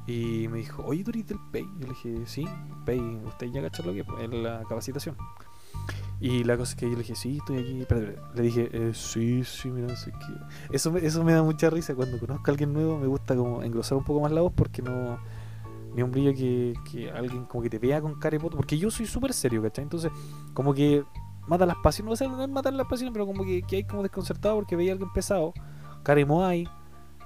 [0.09, 1.69] Y me dijo, oye, tú eres del PEI.
[1.77, 2.47] Yo le dije, sí,
[2.83, 5.15] PEI, usted ya cachó lo que es la capacitación.
[6.19, 7.85] Y la cosa es que yo le dije, sí, estoy aquí.
[8.33, 10.75] le dije, eh, sí, sí, mira, sé que.
[10.75, 11.93] Eso me, eso me da mucha risa.
[11.93, 14.81] Cuando conozco a alguien nuevo, me gusta como engrosar un poco más la voz porque
[14.81, 15.19] no.
[15.93, 18.57] Ni un brillo que, que alguien como que te vea con cara y poto.
[18.57, 19.83] Porque yo soy súper serio, ¿cachai?
[19.83, 20.11] Entonces,
[20.55, 21.03] como que
[21.45, 22.19] mata las pasiones.
[22.19, 24.91] No, no es matar las pasiones, pero como que, que hay como desconcertado porque veía
[24.91, 25.53] a alguien pesado.
[26.01, 26.25] Cara y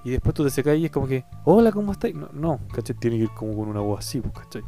[0.04, 2.14] y después tú te secas y es como que, hola, ¿cómo estás?
[2.14, 2.96] No, no, ¿cachai?
[2.98, 4.64] Tiene que ir como con una voz así, pues, ¿cachai?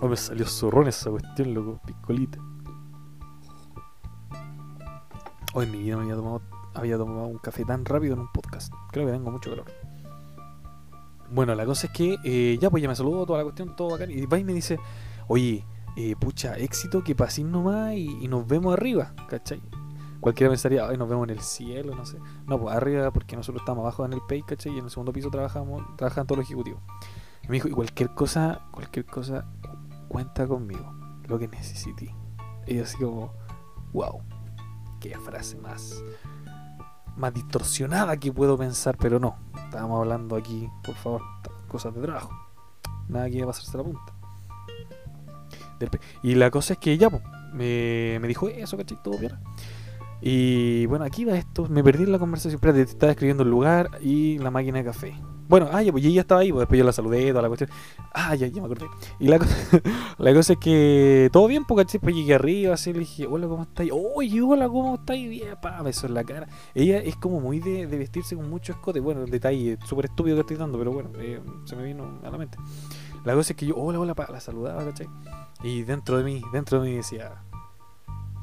[0.00, 2.38] Oh, me salió zorrón esa cuestión, loco, piscolita.
[5.54, 6.42] Hoy en mi vida me había tomado,
[6.74, 8.72] había tomado un café tan rápido en un podcast.
[8.90, 9.66] Creo que tengo mucho calor.
[11.30, 14.10] Bueno, la cosa es que ya pues ya me saludó toda la cuestión, todo bacán.
[14.10, 14.80] Y va y me dice,
[15.28, 15.64] oye,
[15.96, 19.62] eh, pucha, éxito que pasín nomás y, y nos vemos arriba, ¿cachai?
[20.24, 22.16] Cualquiera pensaría, ay, nos vemos en el cielo, no sé.
[22.46, 24.72] No, pues arriba, porque nosotros estamos abajo en el pay, ¿cachai?
[24.72, 26.80] Y en el segundo piso trabajamos, trabajan todos los ejecutivos.
[27.46, 29.44] Me dijo, y cualquier cosa, cualquier cosa,
[30.08, 30.94] cuenta conmigo,
[31.28, 32.14] lo que necesite.
[32.66, 33.34] Y yo así como,
[33.92, 34.22] wow,
[34.98, 36.02] qué frase más,
[37.16, 39.36] más distorsionada que puedo pensar, pero no.
[39.66, 41.20] Estábamos hablando aquí, por favor,
[41.68, 42.30] cosas de trabajo.
[43.08, 44.14] Nada que pasarse la punta.
[46.22, 49.02] Y la cosa es que ya, pues, me, me dijo eso, ¿cachai?
[49.02, 49.38] Todo bien.
[50.20, 51.66] Y bueno, aquí va esto.
[51.68, 52.54] Me perdí en la conversación.
[52.56, 55.14] Espérate, te estaba escribiendo el lugar y la máquina de café.
[55.46, 57.68] Bueno, ah, ya, pues ella estaba ahí, pues después yo la saludé, toda la cuestión.
[58.14, 58.86] Ah, ya, ya me acordé.
[59.20, 59.44] Y la, co-
[60.18, 63.64] la cosa es que todo bien, porque pues llegué arriba, así le dije, hola, ¿cómo
[63.64, 63.90] estáis?
[63.92, 65.28] Oye, hola, ¿cómo estáis?
[65.28, 66.48] Bien, pa, beso en la cara.
[66.74, 69.00] Ella es como muy de, de vestirse con mucho escote.
[69.00, 72.30] Bueno, el detalle súper estúpido que estoy dando, pero bueno, eh, se me vino a
[72.30, 72.56] la mente.
[73.26, 75.08] La cosa es que yo, hola, hola, pa, la saludaba, ¿cachai?
[75.62, 77.43] Y dentro de mí, dentro de mí decía,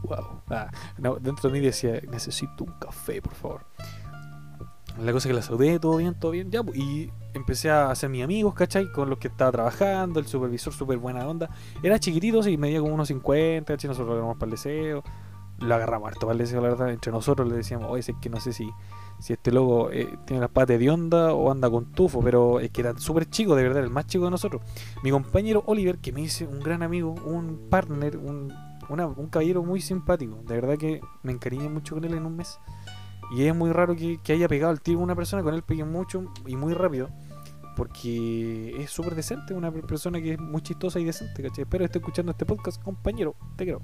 [0.03, 0.41] wow.
[0.49, 3.65] Ah, dentro de mí decía, necesito un café, por favor.
[4.99, 7.91] La cosa es que la saludé, todo bien, todo bien, ya, pues, y empecé a
[7.91, 8.91] hacer mis amigos, ¿cachai?
[8.91, 11.49] Con los que estaba trabajando, el supervisor súper buena onda.
[11.81, 13.87] Era chiquitito, sí, medía como unos 50, ¿cachai?
[13.87, 15.03] Nosotros lo para el deseo.
[15.59, 16.89] Lo agarramos harto para el deseo, la verdad.
[16.89, 18.69] Entre nosotros le decíamos, oye, es que no sé si,
[19.19, 22.71] si este loco eh, tiene las patas de onda o anda con tufo, pero es
[22.71, 24.61] que era súper chico, de verdad, el más chico de nosotros.
[25.03, 28.51] Mi compañero Oliver, que me dice un gran amigo, un partner, un,
[28.91, 30.41] una- un caballero muy simpático.
[30.47, 32.59] De verdad que me encariñé mucho con él en un mes.
[33.35, 35.83] Y es muy raro que, que haya pegado el tiro una persona, con él pegué
[35.85, 37.09] mucho y muy rápido.
[37.77, 41.63] Porque es súper decente, una persona que es muy chistosa y decente, ¿cachai?
[41.63, 43.81] Espero esté escuchando este podcast, compañero, te quiero.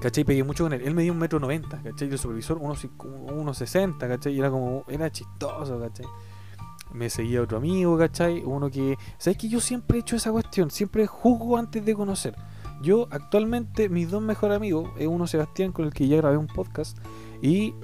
[0.00, 0.24] ¿Cachai?
[0.24, 0.82] Pegué mucho con él.
[0.84, 2.08] Él me dio un metro noventa, ¿cachai?
[2.08, 2.86] Y el supervisor unos,
[3.32, 4.34] unos 60, ¿cachai?
[4.34, 6.06] Y era como, era chistoso, ¿cachai?
[6.92, 8.42] Me seguía otro amigo, ¿cachai?
[8.44, 8.96] Uno que...
[9.18, 10.70] ¿Sabes que yo siempre he hecho esa cuestión?
[10.70, 12.36] Siempre juzgo antes de conocer.
[12.82, 16.46] Yo actualmente, mis dos mejores amigos, es uno Sebastián, con el que ya grabé un
[16.46, 16.98] podcast,
[17.42, 17.74] y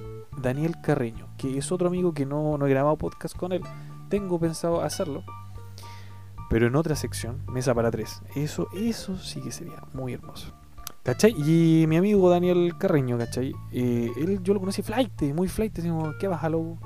[0.41, 3.61] Daniel Carreño, que es otro amigo que no, no he grabado podcast con él.
[4.09, 5.23] Tengo pensado hacerlo,
[6.49, 8.21] pero en otra sección, mesa para tres.
[8.35, 10.53] Eso, eso sí que sería muy hermoso.
[11.03, 11.33] ¿Cachai?
[11.37, 13.53] Y mi amigo Daniel Carreño, ¿cachai?
[13.71, 16.77] Eh, él, yo lo conocí flight, muy flight, decimos, ¿qué baja, loco?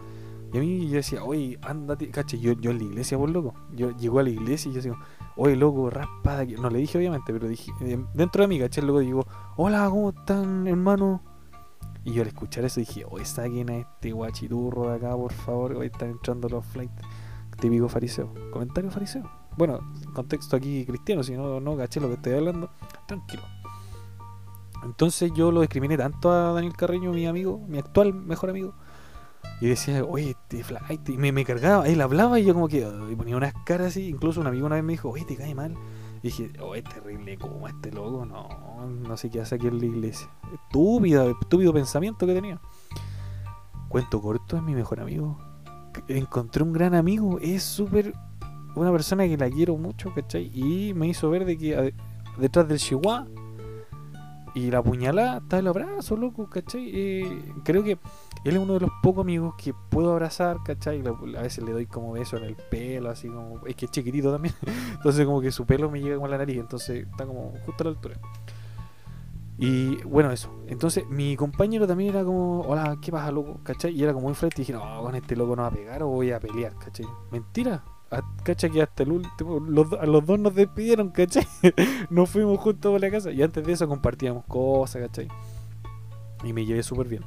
[0.51, 2.39] Y a mí yo decía, oye, ándate, ¿cachai?
[2.39, 3.53] Yo, yo en la iglesia, por loco.
[3.75, 4.97] Yo llego a la iglesia y yo digo,
[5.37, 6.41] oye, loco, raspada.
[6.41, 6.55] aquí".
[6.55, 8.83] No le dije, obviamente, pero dije, eh, dentro de mí, ¿cachai?
[8.83, 11.21] Luego digo, hola, ¿cómo están, hermano?
[12.03, 15.73] Y yo al escuchar eso dije, oye, saquen a este guachiturro de acá, por favor,
[15.73, 17.01] hoy están entrando los flights.
[17.59, 18.33] Típico fariseo.
[18.51, 19.29] Comentario fariseo.
[19.57, 19.79] Bueno,
[20.13, 22.69] contexto aquí cristiano, si no, no caché lo que estoy hablando,
[23.07, 23.43] tranquilo.
[24.83, 28.75] Entonces yo lo discriminé tanto a Daniel Carreño, mi amigo, mi actual mejor amigo.
[29.59, 33.15] Y decía, oye, este flight, y me, cargaba, él hablaba y yo como que y
[33.15, 34.07] ponía unas caras así.
[34.07, 35.75] Incluso un amigo una vez me dijo, oye, te cae mal.
[36.21, 39.85] Y dije, oh, terrible, como este loco, no, no sé qué hace aquí en la
[39.85, 40.29] iglesia.
[40.53, 42.61] Estúpida, estúpido pensamiento que tenía.
[43.89, 45.39] Cuento corto, es mi mejor amigo.
[46.07, 48.13] Encontré un gran amigo, es súper
[48.75, 50.51] una persona que la quiero mucho, ¿cachai?
[50.53, 51.93] Y me hizo ver de que
[52.37, 53.27] detrás del chihuahua
[54.57, 56.89] y la puñalada está el abrazo, loco, ¿cachai?
[56.91, 57.99] Eh, creo que
[58.43, 61.03] él es uno de los pocos amigos que puedo abrazar, ¿cachai?
[61.05, 63.63] A veces le doy como beso en el pelo, así como.
[63.67, 64.55] Es que es chiquitito también.
[64.93, 67.83] Entonces, como que su pelo me llega como a la nariz, entonces está como justo
[67.83, 68.15] a la altura.
[69.59, 70.49] Y bueno, eso.
[70.67, 73.59] Entonces, mi compañero también era como, hola, ¿qué pasa, loco?
[73.63, 73.93] ¿cachai?
[73.93, 76.01] Y era como muy fuerte y dije, no, con este loco no va a pegar
[76.01, 77.05] o voy a pelear, ¿cachai?
[77.31, 77.83] Mentira.
[78.11, 78.71] A- ¿Cachai?
[78.71, 81.45] Que hasta el último, los, a los dos nos despidieron, ¿cachai?
[82.09, 85.27] nos fuimos juntos por la casa y antes de eso compartíamos cosas, ¿cachai?
[86.43, 87.23] Y me llevé súper bien.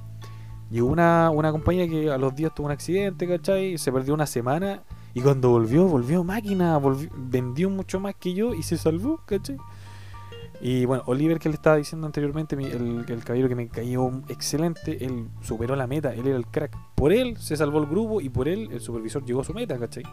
[0.71, 3.77] Llegó una, una compañera que a los días tuvo un accidente, ¿cachai?
[3.77, 4.83] Se perdió una semana
[5.14, 6.81] y cuando volvió, volvió máquina,
[7.16, 9.57] vendió mucho más que yo y se salvó, ¿cachai?
[10.62, 15.05] Y bueno, Oliver que le estaba diciendo anteriormente, el, el caballero que me cayó excelente,
[15.05, 16.77] él superó la meta, él era el crack.
[16.95, 19.79] Por él se salvó el grupo y por él el supervisor llegó a su meta,
[19.79, 20.05] ¿cachai?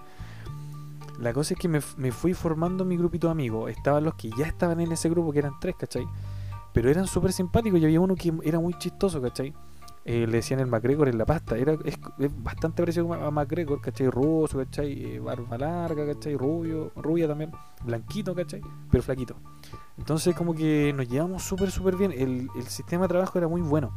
[1.20, 3.72] La cosa es que me, me fui formando mi grupito de amigos.
[3.72, 6.08] Estaban los que ya estaban en ese grupo, que eran tres, ¿cachai?
[6.74, 9.54] Pero eran súper simpáticos y había uno que era muy chistoso, ¿cachai?
[10.06, 11.58] Eh, le decían el McGregor en la pasta.
[11.58, 11.98] Era, es,
[12.44, 14.08] bastante parecido a McGregor, ¿cachai?
[14.10, 15.16] Ruso, ¿cachai?
[15.16, 16.36] Eh, barba larga, ¿cachai?
[16.38, 17.52] Rubio, rubia también.
[17.84, 18.62] Blanquito, ¿cachai?
[18.92, 19.36] Pero flaquito.
[19.98, 22.12] Entonces como que nos llevamos súper, súper bien.
[22.12, 23.92] El, el sistema de trabajo era muy bueno.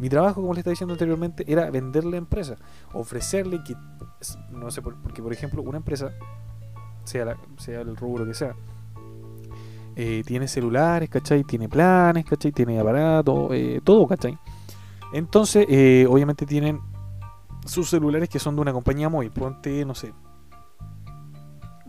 [0.00, 2.56] Mi trabajo, como le estaba diciendo anteriormente, era venderle a empresa.
[2.94, 3.76] Ofrecerle que,
[4.50, 6.10] no sé, por- porque por ejemplo, una empresa,
[7.04, 8.54] sea, sea el rubro que sea,
[9.96, 11.44] eh, tiene celulares, ¿cachai?
[11.44, 12.50] Tiene planes, ¿cachai?
[12.52, 14.36] Tiene aparatos, eh, todo, ¿cachai?
[15.12, 16.80] Entonces, eh, obviamente tienen
[17.64, 19.30] sus celulares que son de una compañía móvil.
[19.30, 20.12] Ponte, no sé,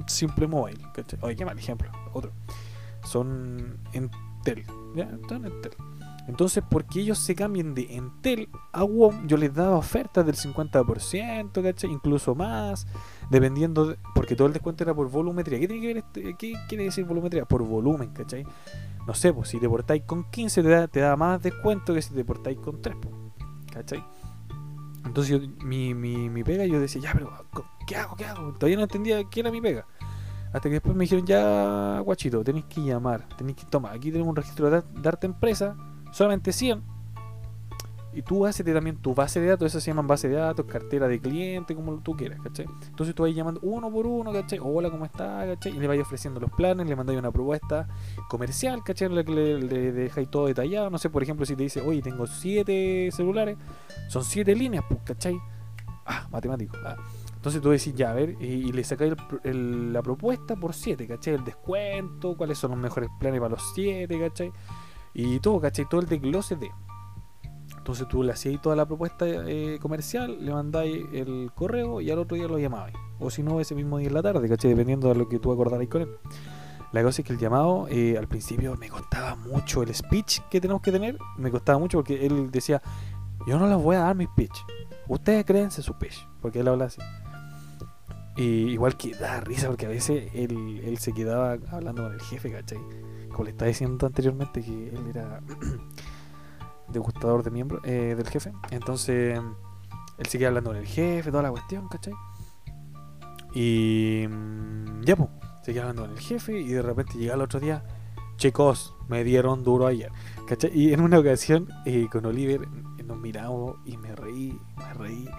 [0.08, 1.20] Simple Mobile, ¿cachai?
[1.22, 1.90] Oye, qué mal ejemplo.
[2.14, 2.32] Otro.
[3.04, 5.04] Son Entel, ¿ya?
[5.10, 5.76] Entel.
[6.28, 11.64] Entonces, porque ellos se cambien de Entel a WOM, yo les daba ofertas del 50%,
[11.64, 11.92] ¿cachai?
[11.92, 12.88] Incluso más,
[13.30, 15.60] dependiendo, de- porque todo el descuento era por volumetría.
[15.60, 17.46] ¿Qué tiene que ver este- ¿Qué quiere decir volumetría?
[17.46, 18.46] Por volumen, ¿cachai?
[19.08, 22.02] No sé, pues si te portáis con 15 te da, te da más descuento que
[22.02, 23.14] si te portáis con 3, pues,
[23.72, 24.04] ¿cachai?
[25.06, 27.32] Entonces yo, mi, mi, mi pega, yo decía, ya, pero
[27.86, 28.16] ¿qué hago?
[28.16, 28.54] ¿Qué hago?
[28.54, 29.86] Todavía no entendía qué era mi pega.
[30.48, 34.30] Hasta que después me dijeron, ya, guachito, tenéis que llamar, tenéis que tomar, aquí tenemos
[34.30, 35.76] un registro de dar- darte empresa,
[36.12, 36.82] solamente 100.
[38.16, 41.08] Y tú haces también tu base de datos, esas se llaman base de datos, cartera
[41.08, 42.66] de cliente, como tú quieras, ¿cachai?
[42.88, 44.60] Entonces tú vas llamando uno por uno, ¿cachai?
[44.62, 45.46] Hola, ¿cómo está?
[45.46, 45.76] ¿cachai?
[45.76, 47.88] Y le vas ofreciendo los planes, le mandáis una propuesta
[48.30, 49.10] comercial, ¿cachai?
[49.10, 52.26] Le, le, le dejáis todo detallado, no sé, por ejemplo, si te dice, oye, tengo
[52.26, 53.58] siete celulares,
[54.08, 55.38] son siete líneas, pues, ¿cachai?
[56.06, 56.78] Ah, matemático.
[56.86, 56.96] Ah.
[57.46, 61.36] Entonces tú decís, ya, a ver, y, le sacáis la propuesta por 7, ¿cachai?
[61.36, 64.52] El descuento, cuáles son los mejores planes para los 7, ¿cachai?
[65.14, 65.86] Y todo, ¿cachai?
[65.88, 66.72] Todo el desglose de.
[67.86, 72.18] Entonces tú le hacías toda la propuesta eh, comercial, le mandáis el correo y al
[72.18, 72.96] otro día lo llamabais.
[73.20, 74.72] O si no, ese mismo día en la tarde, ¿cachai?
[74.72, 76.10] Dependiendo de lo que tú acordarais con él.
[76.94, 80.60] La cosa es que el llamado eh, al principio me costaba mucho el speech que
[80.60, 81.20] tenemos que tener.
[81.38, 82.82] Me costaba mucho porque él decía,
[83.46, 84.58] yo no les voy a dar mi speech.
[85.08, 86.26] Ustedes créense su speech.
[86.42, 87.00] Porque él habla así.
[88.36, 92.22] Y igual que da risa porque a veces él, él se quedaba hablando con el
[92.22, 92.80] jefe, ¿cachai?
[93.30, 95.40] Como le estaba diciendo anteriormente que él era
[96.88, 98.52] degustador de miembro eh, del jefe.
[98.72, 99.40] Entonces,
[100.18, 102.14] él seguía hablando con el jefe, toda la cuestión, ¿cachai?
[103.54, 105.30] Y mm, ya, pues,
[105.64, 107.84] seguía hablando con el jefe y de repente llega el otro día,
[108.38, 110.12] chicos, me dieron duro ayer,
[110.48, 110.72] ¿cachai?
[110.74, 112.68] Y en una ocasión eh, con Oliver
[113.06, 115.30] nos miramos y me reí, me reí,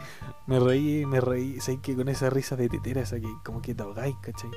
[0.46, 1.61] me reí, me reí.
[1.61, 4.50] Sé que con esa risa de tetera, esa que como que te ahogáis, ¿cachai?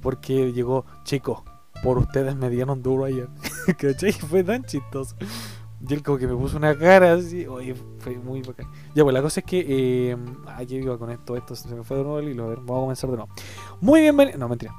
[0.00, 1.42] Porque llegó, chicos,
[1.82, 3.28] por ustedes me dieron duro ayer,
[3.78, 4.12] ¿cachai?
[4.12, 5.16] Fue tan chistoso.
[5.86, 8.66] Y él como que me puso una cara así, oye, fue muy bacán.
[8.94, 11.98] Ya, pues la cosa es que, eh, aquí iba con esto, esto se me fue
[11.98, 13.32] de nuevo el hilo, a ver, vamos a comenzar de nuevo.
[13.80, 14.74] Muy bien, no, mentira.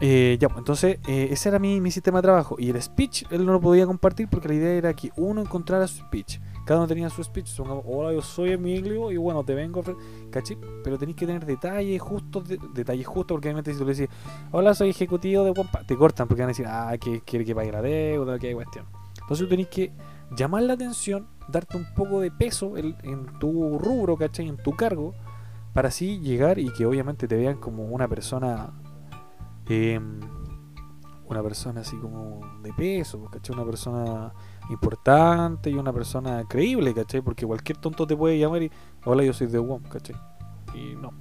[0.00, 2.56] Eh, ya, pues entonces, eh, ese era mi, mi, sistema de trabajo.
[2.58, 5.86] Y el speech, él no lo podía compartir porque la idea era que uno encontrara
[5.86, 6.40] su speech.
[6.64, 7.50] Cada uno tenía su speech.
[7.60, 9.82] Hola, yo soy Emilio y bueno, te vengo
[10.30, 10.56] ¿cachai?
[10.82, 14.08] Pero tenéis que tener detalles justos, detalles justos, porque obviamente si tú le decís,
[14.52, 17.54] hola, soy ejecutivo de Wampa, te cortan porque van a decir, ah, que quiere que
[17.54, 18.86] pague la deuda, que hay cuestión.
[19.20, 19.92] Entonces tú que
[20.36, 24.48] llamar la atención, darte un poco de peso en, tu rubro, ¿cachai?
[24.48, 25.14] En tu cargo,
[25.72, 28.72] para así llegar y que obviamente te vean como una persona,
[29.66, 30.20] em,
[31.26, 33.54] una persona así como de peso, ¿cachai?
[33.54, 34.32] Una persona
[34.70, 37.20] importante y una persona creíble, ¿cachai?
[37.20, 38.70] Porque cualquier tonto te puede llamar y,
[39.04, 40.16] hola, yo soy de WOM, ¿cachai?
[40.74, 41.12] Y no.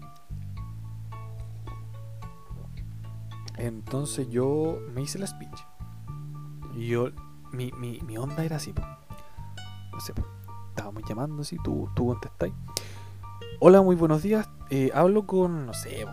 [3.57, 5.65] Entonces yo me hice la speech.
[6.75, 7.09] Y yo,
[7.51, 8.73] mi, mi, mi onda era así,
[9.99, 10.13] no sé,
[10.69, 12.53] estábamos llamando así, tú, tú contestáis.
[13.59, 14.49] Hola, muy buenos días.
[14.69, 16.05] Eh, hablo con, no sé, eh,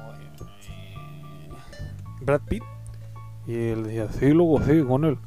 [2.20, 2.64] Brad Pitt.
[3.46, 5.18] Y él decía, sí, luego, sí, con él.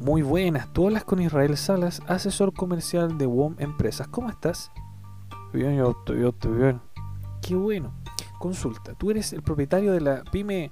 [0.00, 4.08] Muy buenas, tú hablas con Israel Salas, asesor comercial de WOM Empresas.
[4.08, 4.70] ¿Cómo estás?
[5.52, 6.80] Bien, yo estoy, yo estoy bien.
[7.42, 7.92] Qué bueno.
[8.38, 10.70] Consulta, ¿tú eres el propietario de la pyme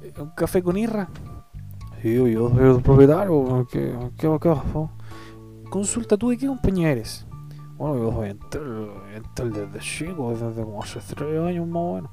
[0.00, 1.10] eh, Un Café con Irra?
[2.00, 3.66] Sí, yo soy el propietario.
[3.70, 4.48] ¿Qué, qué, qué,
[5.70, 7.24] Consulta, ¿tú de qué compañía eres?
[7.78, 12.10] Bueno, yo soy Entel, desde chico, desde como hace tres años más o menos.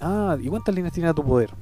[0.00, 1.54] Ah, ¿y cuántas líneas tiene tu poder?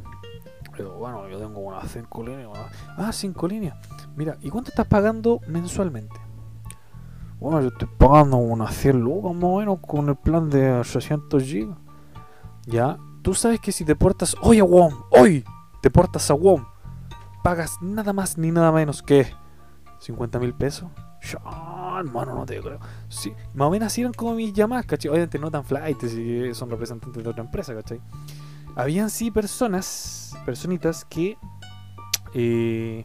[0.74, 2.48] Pero bueno, yo tengo unas cinco líneas.
[2.96, 3.76] Ah, cinco líneas.
[4.16, 6.16] Mira, ¿y cuánto estás pagando mensualmente?
[7.38, 11.42] Bueno, yo estoy pagando unas 100 lucas más o menos con el plan de 600
[11.42, 11.76] GB.
[12.66, 15.44] Ya, tú sabes que si te portas hoy a WOM, hoy
[15.82, 16.64] te portas a WOM,
[17.44, 19.32] pagas nada más ni nada menos que
[20.00, 20.90] 50 mil pesos.
[21.22, 22.78] Ya, hermano, no te creo.
[23.08, 25.10] Sí, más o menos así eran como mis llamadas, ¿cachai?
[25.10, 28.00] Obviamente no tan flight, si son representantes de otra empresa, ¿cachai?
[28.76, 31.36] Habían sí personas, personitas que
[32.34, 33.04] eh,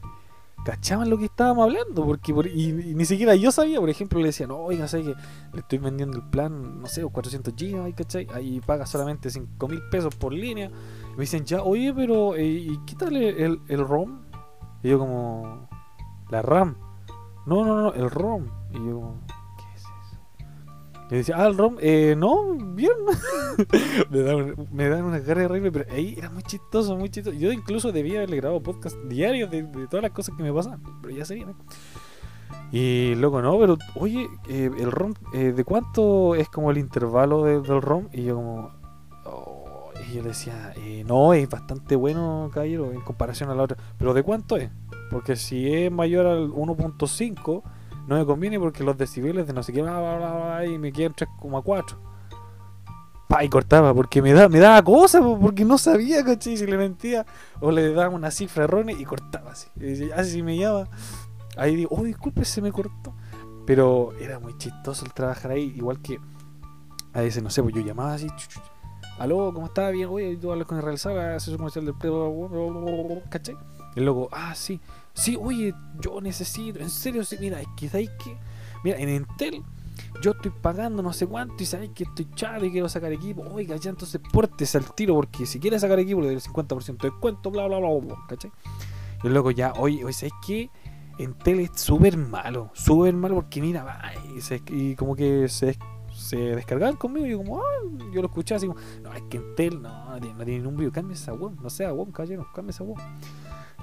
[0.64, 4.52] cachaban lo que estábamos hablando, porque y, ni siquiera yo sabía, por ejemplo, le decían,
[4.52, 5.16] oiga, sé que
[5.54, 8.28] le estoy vendiendo el plan, no sé, 400 GB, ¿cachai?
[8.34, 10.70] Ahí paga solamente 5 mil pesos por línea.
[11.16, 14.22] me dicen, ya, oye, pero, eh, ¿y quítale el, el ROM?
[14.84, 15.68] Y yo como,
[16.30, 16.76] la RAM.
[17.46, 18.46] No, no, no, el ROM.
[18.72, 19.16] Y yo,
[19.58, 19.90] ¿qué es eso?
[21.12, 22.94] Y decía, ah, el ROM, eh, no, bien.
[24.10, 27.38] me, dan, me dan una cara de pero ahí era muy chistoso, muy chistoso.
[27.38, 31.16] Yo incluso debía haberle grabado podcast diario de, todas las cosas que me pasan, pero
[31.16, 31.48] ya sería.
[32.72, 37.44] Y luego no, pero oye, eh, el ROM, eh, ¿de cuánto es como el intervalo
[37.44, 38.08] del ROM?
[38.12, 38.72] Y yo como,
[39.26, 43.62] oh, y yo le decía, eh, no, es bastante bueno, caballero, en comparación a la
[43.64, 43.78] otra.
[44.00, 44.72] ¿Pero de cuánto es?
[45.14, 47.64] Porque si es mayor al 1.5,
[48.08, 51.98] no me conviene porque los decibeles de no sé qué, y me quedan 3,4.
[53.28, 56.58] Pa, y cortaba, porque me, da, me daba cosas, porque no sabía, ¿cachai?
[56.58, 57.28] Si le mentía,
[57.62, 59.68] o le daba una cifra errónea y cortaba así.
[59.80, 60.90] Y así me llama.
[61.58, 63.16] Ahí digo, oh, disculpe, se me cortó.
[63.68, 66.20] Pero era muy chistoso el trabajar ahí, igual que
[67.14, 68.28] a veces, no sé, pues yo llamaba así,
[69.20, 69.90] aló, ¿cómo está?
[69.90, 71.96] Bien, oye, tú hablas con el Real Saga, su comercial del
[73.30, 73.56] ¿cachai?
[73.96, 74.80] Y luego, ah, sí,
[75.14, 78.38] Sí, oye, yo necesito, en serio, sí, mira, es que que
[78.84, 79.64] Mira, en Entel
[80.24, 83.44] yo estoy pagando no sé cuánto y sabéis que estoy chato y quiero sacar equipo.
[83.54, 87.04] Oiga, ya entonces pórtese al tiro porque si quieres sacar equipo le doy el 50%
[87.04, 88.52] de descuento, bla, bla, bla, bla, ¿cachai?
[89.24, 90.70] Y luego ya, oye, oye, ¿sabes qué?
[91.20, 94.02] Entel es súper malo, súper malo porque mira, va,
[94.36, 95.78] y, se- y como que se,
[96.24, 97.64] se descargaban conmigo y yo como, ah,
[98.14, 100.78] yo lo escuchaba así como, no, es que Entel no, no tiene, no tiene ningún
[100.78, 103.02] brillo, cambia esa weón, no sea weón, caballero, cambia esa weón.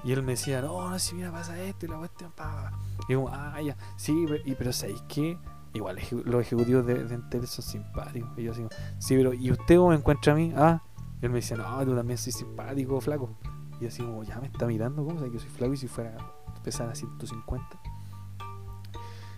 [0.02, 2.70] Y él me decía, no, no, si mira, pasa esto y la cuestión, pa, pa,
[2.70, 2.78] pa".
[3.08, 5.38] Y yo como, ah, ya, sí, pero, y, ¿sabéis qué?
[5.74, 8.30] Igual los ejecutivos de, de Entel son simpáticos.
[8.36, 8.66] Y yo así,
[8.98, 10.52] sí, pero ¿y usted cómo me encuentra a mí?
[10.56, 10.82] Ah,
[11.20, 13.36] y él me decía, no, tú también soy simpático, flaco.
[13.80, 15.88] Y así como, ya me está mirando, ¿cómo sabe que yo soy flaco y si
[15.88, 16.16] fuera
[16.64, 17.80] pesara 150?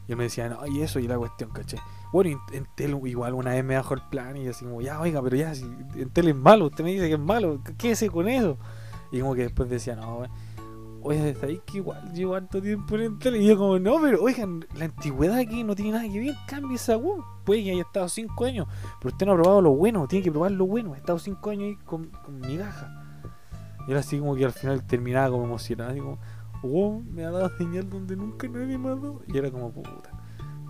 [0.07, 1.79] Y él me decía, no, y eso, y la cuestión, caché.
[2.13, 5.23] Bueno, y Entel igual una vez me bajó el plan y así como, ya, oiga,
[5.23, 5.65] pero ya, si
[5.97, 8.59] Entel es malo, usted me dice que es malo, ¿qué hace con eso?
[9.11, 10.29] Y como que después decía, no, we-
[11.03, 13.37] oye, ¿sabéis que igual llevo harto tiempo en Entel?
[13.37, 16.77] Y yo como, no, pero oigan, la antigüedad aquí no tiene nada que ver, cambie
[16.77, 17.25] esa weón.
[17.45, 18.67] Puede que haya estado 5 años,
[19.01, 20.95] pero usted no ha probado lo bueno, tiene que probar lo bueno.
[20.95, 22.99] He estado 5 años ahí con, con migaja.
[23.89, 26.19] Y era así como que al final terminaba como emocionado, así como,
[26.63, 28.97] WOM me ha dado señal donde nunca nadie me ha.
[29.27, 30.11] Y era como, puta.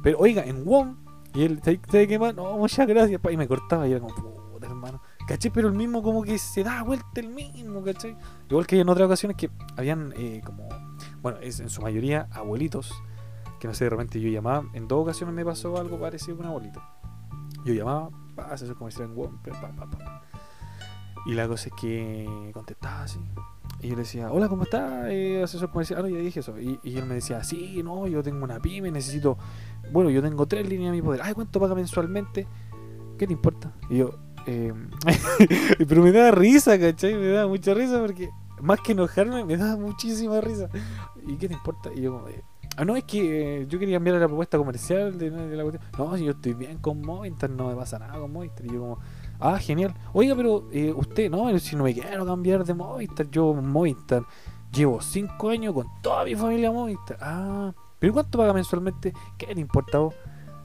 [0.02, 0.96] Pero oiga, en WOM,
[1.34, 2.34] y él, ¿sabe sabe qué más?
[2.34, 5.00] No, muchas gracias, pa", y me cortaba, y era como, puta, hermano.
[5.26, 5.50] ¿Cachai?
[5.50, 8.16] Pero el mismo como que se da vuelta el mismo, ¿cachai?
[8.48, 10.68] Igual que en otras ocasiones que habían eh, como,
[11.22, 12.92] bueno, es en su mayoría abuelitos,
[13.60, 16.46] que no sé, de repente yo llamaba, en dos ocasiones me pasó algo parecido con
[16.46, 16.82] un abuelito.
[17.64, 20.22] Yo llamaba, pa, asesor comercial en pa, pa, pa.
[21.24, 23.20] Y la cosa es que contestaba así.
[23.80, 25.12] Y yo le decía, hola, ¿cómo está?
[25.12, 26.00] Eh, asesor comercial.
[26.00, 26.58] Ah, no, ya dije eso.
[26.60, 29.38] Y, y él me decía, sí, no, yo tengo una pyme, necesito.
[29.92, 31.20] Bueno, yo tengo tres líneas a mi poder.
[31.22, 32.46] Ay, ¿cuánto paga mensualmente?
[33.18, 33.72] ¿Qué te importa?
[33.90, 34.10] Y yo,
[34.46, 34.72] eh,
[35.88, 37.14] pero me da risa, ¿cachai?
[37.14, 40.68] Me da mucha risa porque más que enojarme, me da muchísima risa.
[41.26, 41.90] ¿Y qué te importa?
[41.94, 42.26] Y yo, como,
[42.76, 45.84] ah, no, es que eh, yo quería enviar la propuesta comercial de, la cuestión.
[45.98, 48.66] No, si yo estoy bien con Movistar, no me pasa nada con Movistar.
[48.66, 48.98] Y yo, como,
[49.44, 49.92] Ah, genial.
[50.12, 54.22] Oiga, pero eh, usted, no, si no me quiero cambiar de Movistar, yo Movistar
[54.72, 57.18] llevo 5 años con toda mi familia Movistar.
[57.20, 59.12] Ah, pero ¿cuánto paga mensualmente?
[59.38, 60.16] ¿Qué te importa vos?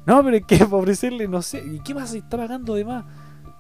[0.08, 2.84] No, pero es que para ofrecerle, no sé, ¿y qué pasa si está pagando de
[2.84, 3.06] más?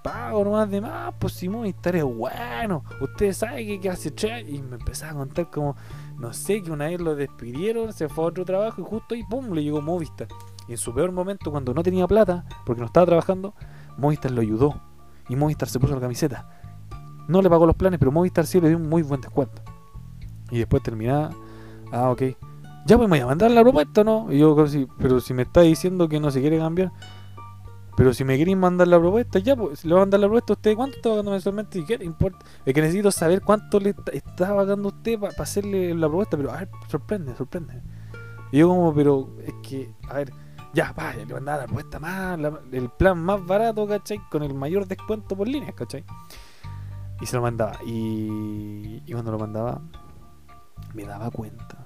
[0.03, 2.83] Pago nomás de más, pues si Movistar es bueno.
[2.99, 4.49] Usted sabe que, que hace tres.
[4.49, 5.75] Y me empezaba a contar como,
[6.17, 9.23] no sé, que una vez lo despidieron, se fue a otro trabajo y justo ahí,
[9.29, 10.27] pum, le llegó Movistar.
[10.67, 13.53] Y en su peor momento, cuando no tenía plata, porque no estaba trabajando,
[13.95, 14.81] Movistar lo ayudó.
[15.29, 16.49] Y Movistar se puso la camiseta.
[17.27, 19.61] No le pagó los planes, pero Movistar sí le dio un muy buen descuento.
[20.49, 21.29] Y después terminaba.
[21.91, 22.23] Ah, ok.
[22.87, 24.31] Ya pues me voy a mandar la propuesta, ¿no?
[24.31, 26.91] Y yo, como si- pero si me está diciendo que no se quiere cambiar.
[27.97, 30.27] Pero si me quieren mandar la propuesta, ya pues, si le voy a mandar la
[30.27, 31.79] propuesta a usted, ¿cuánto está pagando mensualmente?
[31.79, 32.45] ¿Y qué importa?
[32.65, 36.57] Es que necesito saber cuánto le está, pagando usted para hacerle la propuesta, pero a
[36.59, 37.81] ver, sorprende, sorprende.
[38.51, 40.31] Y yo como, pero es que, a ver,
[40.73, 44.19] ya, vaya, le mandaba la propuesta más, la- el plan más barato, ¿cachai?
[44.29, 46.05] Con el mayor descuento por línea, ¿cachai?
[47.19, 47.79] Y se lo mandaba.
[47.85, 49.81] Y, y cuando lo mandaba,
[50.93, 51.83] me daba cuenta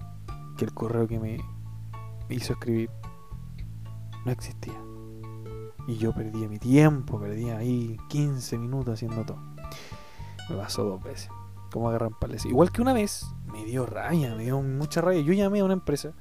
[0.62, 1.40] que el correo que me
[2.30, 2.92] hizo escribir
[4.26, 4.80] no existía.
[5.88, 9.40] Y yo perdía mi tiempo, perdía ahí 15 minutos haciendo todo.
[10.52, 11.32] Me pasó dos veces.
[11.72, 12.46] Como agarran pales.
[12.46, 15.20] Igual que una vez, me dio raya, me dio mucha raya.
[15.22, 16.12] Yo llamé a una empresa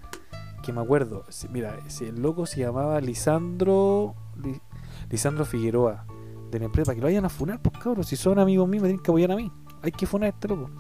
[0.62, 1.24] que me acuerdo.
[1.50, 4.14] Mira, el loco se llamaba Lisandro.
[4.42, 4.62] Li-
[5.11, 6.07] Lisandro Figueroa.
[6.50, 8.07] De la empresa, para que lo vayan a funar, pues cabros.
[8.07, 9.53] Si son amigos míos, me tienen que apoyar a mí.
[9.83, 10.70] Hay que funar a este loco.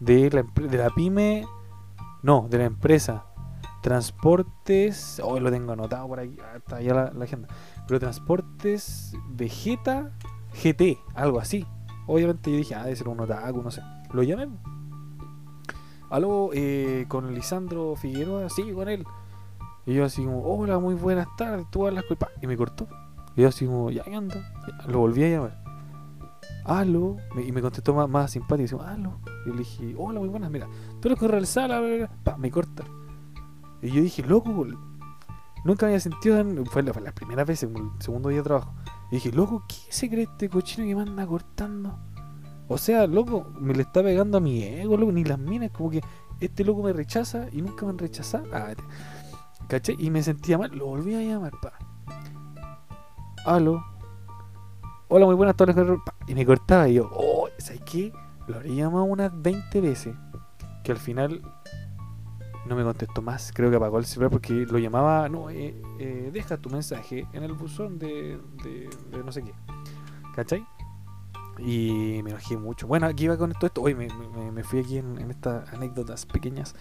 [0.00, 1.46] De la, de la pyme.
[2.24, 3.26] No, de la empresa.
[3.82, 5.20] Transportes.
[5.22, 6.38] Hoy lo tengo anotado por aquí.
[6.42, 7.48] ah, Está ya la, agenda.
[7.86, 10.10] Pero Transportes Vegeta
[10.54, 11.66] GT, algo así.
[12.06, 13.82] Obviamente yo dije, ah, debe ser un otaku, no sé.
[14.14, 14.48] Lo llamé.
[16.08, 19.04] Aló, eh, con Lisandro Figueroa, sí, con él.
[19.84, 22.16] Y yo así como, hola, muy buenas tardes, tú hablas con...
[22.16, 22.88] pa, Y me cortó.
[23.36, 24.36] Y yo así como, ya, ¿qué onda?
[24.66, 25.62] Ya, Lo volví a llamar.
[26.64, 27.18] Aló.
[27.46, 28.60] Y me contestó más, más simpático.
[28.60, 29.18] Y dice, aló.
[29.44, 30.66] Y yo le dije, hola, muy buenas, mira.
[31.04, 32.08] Tú eres correo sala.
[32.22, 32.82] Pa, me corta.
[33.82, 34.66] Y yo dije, loco,
[35.62, 38.72] nunca había sentido, tan- fue la, primera vez, el segundo día de trabajo.
[39.10, 41.98] Y dije, loco, ¿qué se cree este cochino que me anda cortando?
[42.68, 45.90] O sea, loco, me le está pegando a mi ego, loco, ni las minas, como
[45.90, 46.00] que
[46.40, 48.46] este loco me rechaza y nunca me han rechazado.
[48.54, 48.72] Ah.
[49.98, 51.74] Y me sentía mal, lo volví a llamar, pa.
[53.44, 53.84] Aló.
[55.08, 56.14] Hola, muy buenas tardes, pa.
[56.26, 58.10] Y me cortaba y yo, oh, ¿sabes qué?
[58.48, 60.16] Lo habría llamado unas 20 veces.
[60.84, 61.40] Que al final
[62.66, 63.50] no me contestó más.
[63.54, 65.28] Creo que apagó el celular porque lo llamaba.
[65.28, 69.52] No, eh, eh, deja tu mensaje en el buzón de, de, de no sé qué.
[70.36, 70.64] ¿Cachai?
[71.58, 72.86] Y me enojé mucho.
[72.86, 73.82] Bueno, aquí iba con todo esto.
[73.82, 74.08] Hoy me,
[74.52, 76.74] me- fui aquí en, estas anécdotas pequeñas.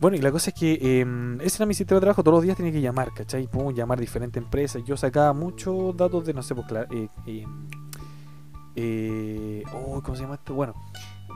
[0.00, 2.22] Bueno, y la cosa es que eh, ese era mi sistema de trabajo.
[2.22, 3.48] Todos los días tenía que llamar, ¿cachai?
[3.48, 4.84] Podemos llamar diferentes empresas.
[4.84, 7.44] Yo sacaba muchos datos de, no sé, pues, cla- eh, eh,
[8.76, 10.54] eh, oh, ¿cómo se llama esto?
[10.54, 10.74] Bueno,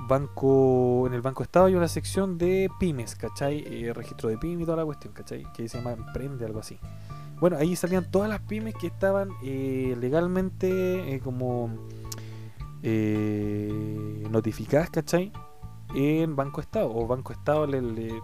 [0.08, 3.64] banco en el Banco Estado hay una sección de pymes, ¿cachai?
[3.66, 5.44] Eh, registro de pymes y toda la cuestión, ¿cachai?
[5.52, 6.78] Que se llama Emprende, algo así.
[7.42, 11.70] Bueno, ahí salían todas las pymes que estaban eh, legalmente eh, como
[12.84, 15.32] eh, notificadas, ¿cachai?
[15.92, 16.94] En Banco Estado.
[16.94, 17.80] O Banco Estado, le,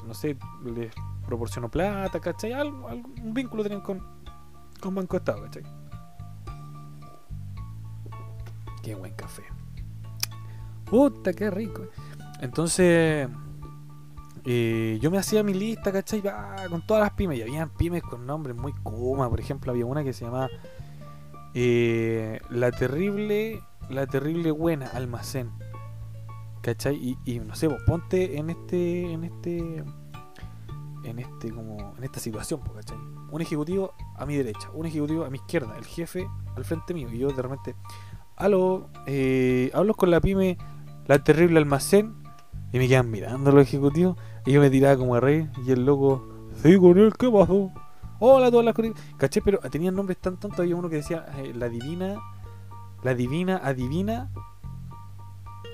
[0.07, 0.95] no sé, les
[1.27, 2.53] proporcionó plata, ¿cachai?
[2.53, 4.01] Algo, un vínculo tenían con,
[4.81, 5.65] con Banco Estado, ¿cachai?
[8.85, 9.43] Qué buen café.
[10.91, 11.87] Puta, qué rico.
[12.41, 13.29] Entonces,
[14.45, 16.23] eh, yo me hacía mi lista, ¿cachai?
[16.71, 17.39] Con todas las pymes.
[17.39, 19.29] Y habían pymes con nombres muy Kuma.
[19.29, 20.49] Por ejemplo, había una que se llamaba
[21.55, 23.61] eh, La Terrible,
[23.91, 25.51] La Terrible Buena Almacén.
[26.63, 26.97] ¿Cachai?
[26.97, 29.85] Y, y no sé, vos ponte en este, en este,
[31.05, 32.99] en este, como, en esta situación, po, ¿cachai?
[33.31, 37.09] Un ejecutivo a mi derecha, un ejecutivo a mi izquierda, el jefe al frente mío.
[37.13, 37.75] Y yo de repente,
[38.37, 40.57] aló, eh, hablo con la pyme
[41.09, 42.15] La Terrible Almacén.
[42.73, 44.17] Y me quedan mirando los ejecutivos.
[44.47, 45.51] Y yo me tiraba como a reír.
[45.67, 46.29] Y el loco,
[46.63, 47.73] sí, él, ¿qué pasó?
[48.21, 48.75] Hola, todas las.
[49.17, 49.41] ¿Caché?
[49.43, 50.61] Pero tenían nombres tan tontos.
[50.61, 52.19] Había uno que decía, eh, la divina,
[53.03, 54.31] la divina, adivina,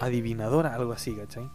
[0.00, 1.50] adivinadora, algo así, ¿cachai?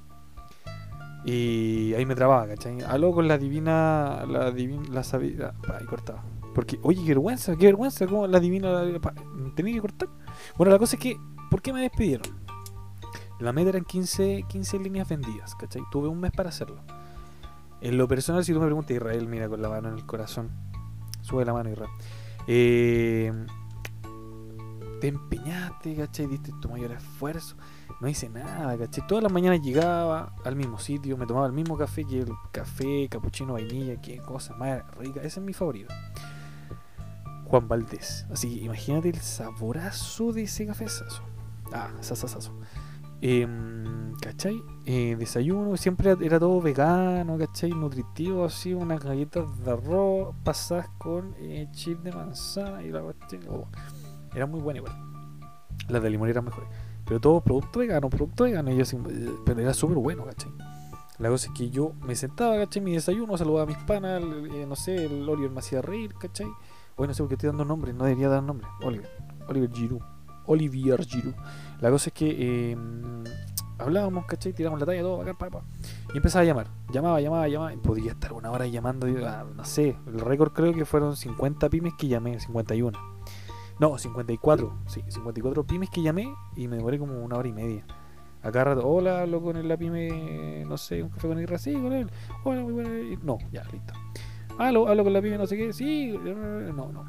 [1.25, 2.81] Y ahí me trababa, ¿cachai?
[2.81, 5.53] Aló con la divina, la divina, la sabida.
[5.77, 6.23] Ahí cortaba.
[6.55, 9.13] Porque, oye, qué vergüenza, qué vergüenza, ¿cómo la divina, la, pa-
[9.55, 10.09] tenía que cortar?
[10.57, 11.17] Bueno, la cosa es que,
[11.51, 12.27] ¿por qué me despidieron?
[13.39, 15.81] La meta eran 15, 15 líneas vendidas, ¿cachai?
[15.91, 16.81] Tuve un mes para hacerlo.
[17.81, 20.49] En lo personal, si tú me preguntas, Israel, mira con la mano en el corazón.
[21.21, 21.89] Sube la mano, Israel.
[22.47, 23.31] Eh,
[24.99, 26.27] te empeñaste, ¿cachai?
[26.27, 27.55] Diste tu mayor esfuerzo.
[28.01, 29.07] No hice nada, ¿cachai?
[29.07, 33.07] Todas las mañanas llegaba al mismo sitio, me tomaba el mismo café que el café,
[33.09, 35.21] capuchino, vainilla, qué cosa más rica.
[35.21, 35.93] Ese es mi favorito.
[37.45, 38.27] Juan Valdés.
[38.31, 41.23] Así que imagínate el saborazo de ese cafezazo.
[41.71, 42.53] Ah, sasasazo.
[43.21, 44.61] Em, ¿Cachai?
[44.85, 47.71] Eh, desayuno, siempre era todo vegano, ¿cachai?
[47.71, 53.43] Nutritivo, así, unas galletas de arroz pasadas con eh, chip de manzana y la cuestión.
[53.49, 53.67] oh,
[54.35, 54.93] era muy buena igual.
[55.87, 56.69] Las de limón eran mejores.
[57.05, 58.71] Pero todo producto vegano, producto vegano.
[58.71, 60.51] Y yo "Eh", pero era súper bueno, ¿cachai?
[61.17, 62.81] La cosa es que yo me sentaba, ¿cachai?
[62.81, 66.47] Mi desayuno, saludaba a mis panas, eh, no sé, el Oliver me hacía reír, ¿cachai?
[66.97, 68.67] Hoy no sé por qué estoy dando nombres, no debería dar nombre.
[68.83, 69.09] Oliver,
[69.47, 70.01] Oliver Giroud.
[70.49, 71.33] Olivier Giroud.
[71.79, 72.35] La cosa es que
[72.71, 72.77] eh,
[73.77, 74.53] hablábamos, ¿cachai?
[74.53, 75.61] Tiramos la talla, todo, bacán, pa, pa.
[76.13, 76.67] Y empezaba a llamar.
[76.91, 77.73] Llamaba, llamaba, llamaba.
[77.73, 79.07] Y podía estar una hora llamando.
[79.25, 82.97] ah, no sé, el récord creo que fueron 50 pymes que llamé, 51.
[83.79, 84.77] No, 54.
[84.87, 87.85] Sí, 54 pymes que llamé y me demoré como una hora y media.
[88.41, 91.73] Acá rato, hola, hablo con el- la pyme, no sé, un café con Irra, sí,
[91.73, 92.09] con él.
[92.43, 92.89] Hola, muy buena.
[93.21, 93.93] No, ya, listo.
[94.57, 96.17] Hablo, hablo con la pyme, no sé qué, sí,
[96.73, 97.05] no, no.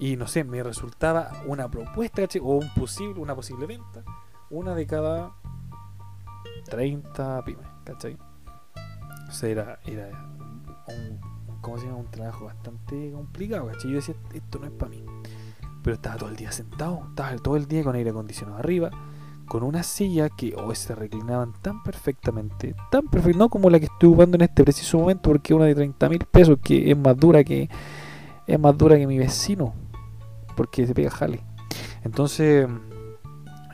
[0.00, 2.40] Y no sé, me resultaba una propuesta, ¿cachai?
[2.42, 4.02] O un posible, una posible venta.
[4.48, 5.32] Una de cada
[6.70, 8.16] 30 pymes, ¿cachai?
[9.28, 10.08] O sea, era, era
[10.88, 11.20] un,
[11.60, 11.98] ¿cómo se llama?
[11.98, 13.90] un trabajo bastante complicado, ¿cachai?
[13.90, 15.04] Yo decía, esto no es para mí.
[15.82, 18.90] Pero estaba todo el día sentado, estaba todo el día con aire acondicionado arriba,
[19.48, 23.86] con una silla que oh, se reclinaban tan perfectamente, tan perfecto, no como la que
[23.86, 27.18] estoy ocupando en este preciso momento, porque una de 30 mil pesos, que es más
[27.18, 27.68] dura que
[28.46, 29.74] es más dura que mi vecino,
[30.60, 31.42] porque se pega jale.
[32.04, 32.68] Entonces,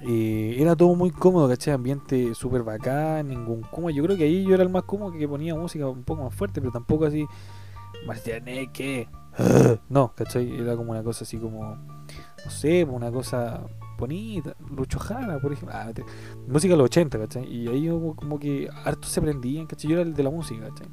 [0.06, 1.74] eh, era todo muy cómodo, ¿cachai?
[1.74, 3.90] Ambiente súper bacán, ningún cómodo.
[3.90, 6.32] Yo creo que ahí yo era el más cómodo que ponía música un poco más
[6.32, 7.26] fuerte, pero tampoco así.
[8.72, 9.08] que
[9.88, 10.60] No, ¿cachai?
[10.60, 11.60] Era como una cosa así como.
[11.64, 13.66] No sé, una cosa
[13.98, 14.54] bonita.
[14.70, 15.76] Lucho Jara, por ejemplo.
[15.76, 15.90] Ah,
[16.46, 17.52] música de los 80, ¿cachai?
[17.52, 19.90] Y ahí como, como que harto se prendían, ¿cachai?
[19.90, 20.86] Yo era el de la música, ¿cachai?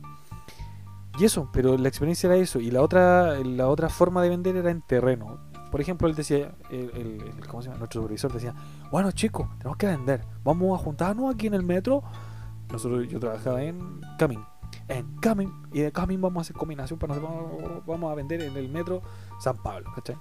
[1.20, 2.60] Y eso, pero la experiencia era eso.
[2.60, 5.53] Y la otra, la otra forma de vender era en terreno.
[5.74, 7.80] Por ejemplo, él decía, el, ¿cómo se llama?
[7.80, 8.54] Nuestro supervisor decía,
[8.92, 10.24] bueno chicos, tenemos que vender.
[10.44, 12.04] Vamos a juntarnos aquí en el metro.
[12.72, 14.40] Nosotros, yo trabajaba en Camin.
[14.88, 15.52] En Camin.
[15.72, 17.84] Y de Camin vamos a hacer combinación para nosotros.
[17.88, 19.02] Vamos a vender en el metro
[19.40, 20.16] San Pablo, ¿cachai?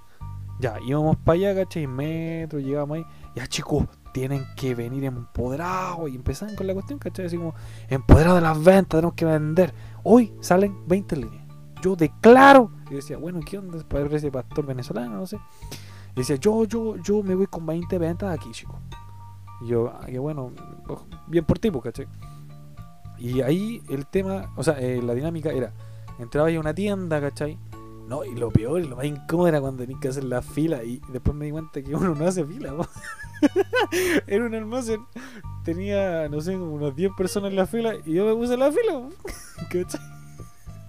[0.59, 1.85] Ya, íbamos para allá, ¿cachai?
[1.85, 3.05] Metro, llegamos ahí.
[3.35, 6.09] Ya chicos, tienen que venir empoderados.
[6.09, 7.27] Y empezaban con la cuestión, ¿cachai?
[7.27, 7.53] Así como,
[7.89, 9.71] empoderados de las ventas, tenemos que vender.
[10.01, 11.42] Hoy salen 20 líneas.
[11.83, 12.71] Yo declaro.
[12.89, 13.77] Y decía, bueno, ¿qué onda?
[13.87, 15.37] Parece pastor venezolano, no sé.
[16.15, 18.79] Y decía, yo, yo, yo me voy con 20 ventas aquí, chico.
[19.61, 20.51] Y yo, ah, qué bueno,
[21.27, 22.07] bien por ti, pues, ¿cachai?
[23.17, 25.73] Y ahí el tema, o sea, eh, la dinámica era,
[26.19, 27.59] entraba ahí a una tienda, ¿cachai?
[28.07, 30.83] No, y lo peor y lo más incómodo era cuando tenías que hacer la fila
[30.83, 32.73] y después me di cuenta que uno no hace fila.
[34.27, 35.05] Era un almacén,
[35.63, 38.59] tenía, no sé, como unas 10 personas en la fila y yo me puse en
[38.59, 39.09] la fila.
[39.69, 40.01] ¿cachai?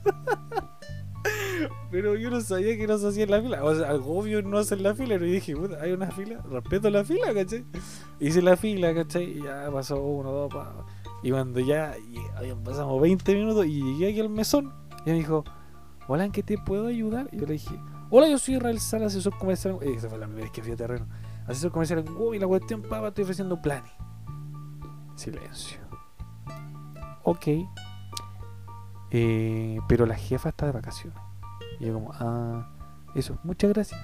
[1.91, 3.65] Pero yo no sabía que no se hacía en la fila.
[3.65, 5.15] O sea, obvio no hacer la fila.
[5.15, 7.65] Pero yo dije, puta, hay una fila, respeto la fila, ¿cachai?
[8.21, 9.39] Hice la fila, ¿cachai?
[9.39, 10.85] Y ya pasó uno, dos, pa.
[11.23, 14.73] Y cuando ya y- pasamos 20 minutos y llegué aquí al mesón,
[15.07, 15.45] y me dijo,
[16.09, 17.29] hola, ¿en qué te puedo ayudar?
[17.33, 17.79] Y yo le dije,
[18.11, 19.79] hola, yo soy Israel Sala, asesor comercial.
[19.81, 21.07] en- Esa la primera vez que fui a terreno.
[21.47, 22.05] Asesor comercial
[22.35, 23.91] y la cuestión, papá, estoy ofreciendo planes.
[25.15, 25.79] Silencio.
[27.23, 27.47] Ok.
[29.17, 31.17] Eh, pero la jefa está de vacaciones.
[31.79, 32.69] Y yo como, ah,
[33.15, 34.01] eso, muchas gracias.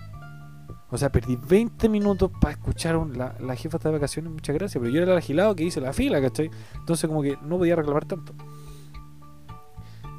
[0.93, 4.55] O sea, perdí 20 minutos para escuchar un- la, la jefa está de vacaciones, muchas
[4.55, 4.81] gracias.
[4.81, 6.49] Pero yo era el agilado que hice la fila, ¿cachai?
[6.77, 8.35] Entonces como que no podía reclamar tanto.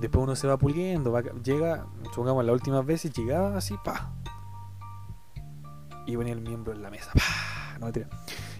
[0.01, 4.11] Después uno se va puliendo, va- llega, supongamos las últimas veces, llegaba así, pa.
[6.05, 7.77] Y venía el miembro en la mesa, pa.
[7.79, 8.07] No mentira.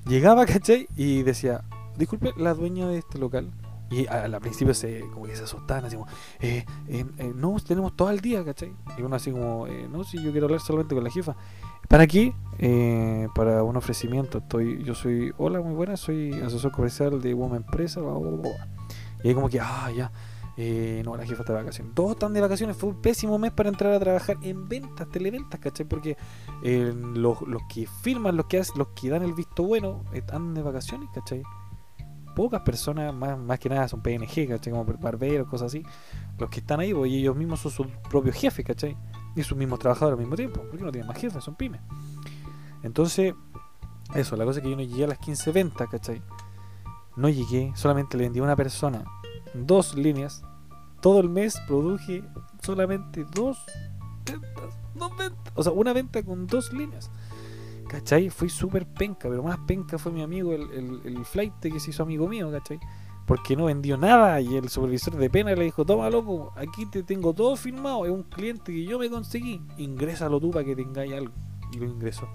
[0.05, 0.87] Llegaba, ¿cachai?
[0.95, 1.63] Y decía,
[1.97, 3.51] disculpe, la dueña de este local.
[3.91, 6.07] Y al principio se, como que se asustaban, así como,
[6.39, 8.73] eh, eh, eh, no, tenemos todo el día, ¿cachai?
[8.97, 11.35] Y uno así como, eh, no, si yo quiero hablar solamente con la jefa.
[11.89, 12.33] ¿Para qué?
[12.57, 14.37] Eh, para un ofrecimiento.
[14.37, 17.99] Estoy, yo soy, hola, muy buena, soy asesor comercial de Woman Empresa.
[19.23, 20.09] Y ahí como que, ah, ya.
[21.03, 21.93] no, la jefa está de vacaciones.
[21.93, 22.77] Todos están de vacaciones.
[22.77, 25.85] Fue un pésimo mes para entrar a trabajar en ventas, televentas, ¿cachai?
[25.85, 26.15] Porque
[26.63, 30.61] los, los que firman, los que hacen, los que dan el visto bueno, están de
[30.61, 31.43] vacaciones, ¿cachai?
[32.35, 34.71] Pocas personas, más, más que nada, son PNG, ¿cachai?
[34.71, 35.83] Como barberos, cosas así.
[36.37, 38.97] Los que están ahí, pues, y ellos mismos son sus propios jefes, ¿cachai?
[39.35, 40.61] Y sus mismos trabajadores al mismo tiempo.
[40.69, 41.81] Porque no tienen más jefes, son pymes.
[42.83, 43.33] Entonces,
[44.15, 46.21] eso, la cosa es que yo no llegué a las 15 ventas, ¿cachai?
[47.15, 49.03] No llegué, solamente le vendí a una persona
[49.53, 50.43] dos líneas.
[51.01, 52.23] Todo el mes produje
[52.61, 53.57] solamente dos
[54.25, 54.77] ventas.
[54.95, 55.53] Dos ventas.
[55.55, 57.09] O sea, una venta con dos líneas.
[57.91, 58.29] ¿Cachai?
[58.29, 61.89] Fui súper penca, pero más penca fue mi amigo, el, el, el flight que se
[61.89, 62.79] hizo amigo mío, ¿cachai?
[63.27, 67.03] Porque no vendió nada y el supervisor de pena le dijo, toma loco, aquí te
[67.03, 71.11] tengo todo firmado, es un cliente que yo me conseguí, ingrésalo tú para que tengáis
[71.11, 71.33] algo.
[71.73, 72.29] Y lo ingresó.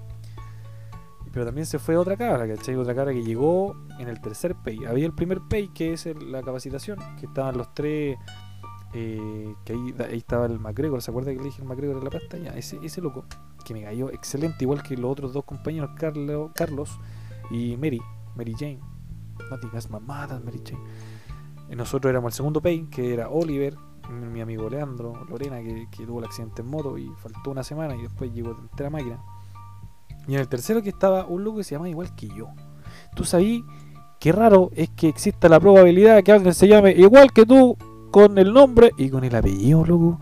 [1.33, 2.75] Pero también se fue otra cabra, ¿cachai?
[2.77, 4.85] Otra cabra que llegó en el tercer pay.
[4.85, 8.19] Había el primer pay, que es la capacitación, que estaban los tres,
[8.99, 12.11] eh, que ahí, estaba el MacGregor, ¿se acuerda que le dije el MacGregor en la
[12.11, 12.57] pantalla?
[12.57, 13.27] Ese, ese loco,
[13.63, 16.99] que me cayó excelente, igual que los otros dos compañeros, Carlo, Carlos
[17.51, 18.01] y Mary,
[18.37, 18.81] Mary Jane.
[19.51, 20.83] No digas mamadas, Mary Jane.
[21.69, 23.77] Y nosotros éramos el segundo pay, que era Oliver,
[24.09, 27.95] mi mi amigo Leandro, Lorena, que, tuvo el accidente en moto y faltó una semana
[27.97, 29.23] y después llegó de la máquina.
[30.27, 32.49] Y en el tercero que estaba un loco que se llama igual que yo.
[33.15, 33.63] Tú sabí
[34.21, 37.77] qué raro es que exista la probabilidad que alguien se llame igual que tú
[38.11, 40.19] con el nombre y con el apellido, loco.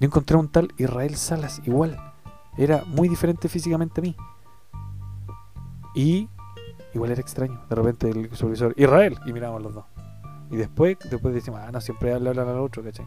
[0.00, 1.96] Yo encontré a un tal Israel Salas igual.
[2.56, 4.16] Era muy diferente físicamente a mí.
[5.94, 6.28] Y
[6.94, 7.60] igual era extraño.
[7.68, 9.84] De repente el supervisor, Israel, y miramos los dos.
[10.50, 13.06] Y después, después decimos, ah, no, siempre le hablan al otro, ¿cachai?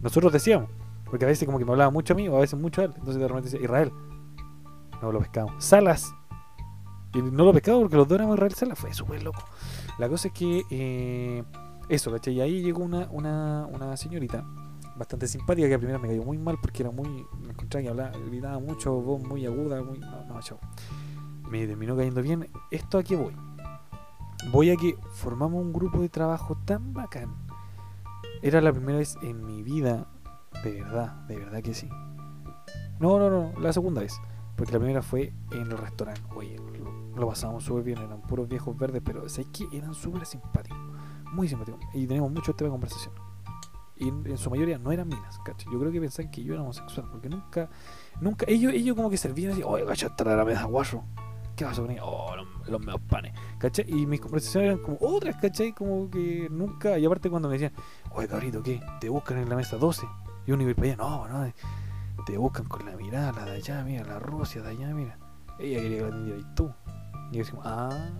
[0.00, 0.68] Nosotros decíamos,
[1.04, 2.84] porque a veces como que me hablaba mucho a mí o a veces mucho a
[2.84, 2.92] él.
[2.96, 3.92] Entonces de repente decía, Israel.
[5.00, 5.52] No lo pescamos.
[5.64, 6.14] Salas.
[7.14, 8.78] Y no lo pescamos porque los dos éramos Israel Salas.
[8.78, 9.42] Fue súper loco.
[9.98, 11.44] La cosa es que eh,
[11.88, 12.34] eso, ¿cachai?
[12.34, 14.44] Y ahí llegó una, una, una señorita
[14.96, 17.26] bastante simpática que a primera me cayó muy mal porque era muy.
[17.40, 19.98] Me encontraba que hablaba, gritaba mucho, voz muy aguda, muy.
[19.98, 20.58] No, no, chao.
[21.50, 22.48] Me terminó cayendo bien.
[22.70, 23.36] ¿Esto a qué voy?
[24.50, 27.34] Voy a que formamos un grupo de trabajo tan bacán.
[28.42, 30.08] Era la primera vez en mi vida,
[30.64, 31.88] de verdad, de verdad que sí.
[32.98, 34.20] No, no, no, la segunda vez.
[34.56, 36.22] Porque la primera fue en el restaurante.
[36.34, 37.98] Oye, lo, lo pasamos súper bien.
[37.98, 40.91] Eran puros viejos verdes, pero ¿sabes que Eran súper simpáticos.
[41.32, 41.80] Muy simpáticos.
[41.94, 43.14] Y teníamos muchos temas de conversación.
[43.96, 45.72] Y en, en su mayoría no eran minas, ¿cachai?
[45.72, 47.08] Yo creo que pensaban que yo era homosexual.
[47.10, 47.68] Porque nunca,
[48.20, 51.04] nunca, ellos, ellos como que servían así, oye, cacha, está la mesa guaso.
[51.56, 52.00] ¿Qué vas a poner?
[52.02, 53.34] Oh, los, los meos panes.
[53.58, 53.84] ¿Cachai?
[53.88, 55.72] Y mis conversaciones eran como otras, ¿cachai?
[55.72, 56.98] Como que nunca.
[56.98, 57.72] Y aparte cuando me decían,
[58.10, 58.80] oye, cabrito, ¿qué?
[59.00, 60.06] ¿Te buscan en la mesa 12?
[60.46, 61.52] Y uno iba para allá, no, no,
[62.24, 65.18] te buscan con la mirada, la de allá, mira, la Rusia de allá, mira.
[65.58, 66.72] Ella quería que la atendieras tú.
[67.30, 68.10] Y yo decimos, ah,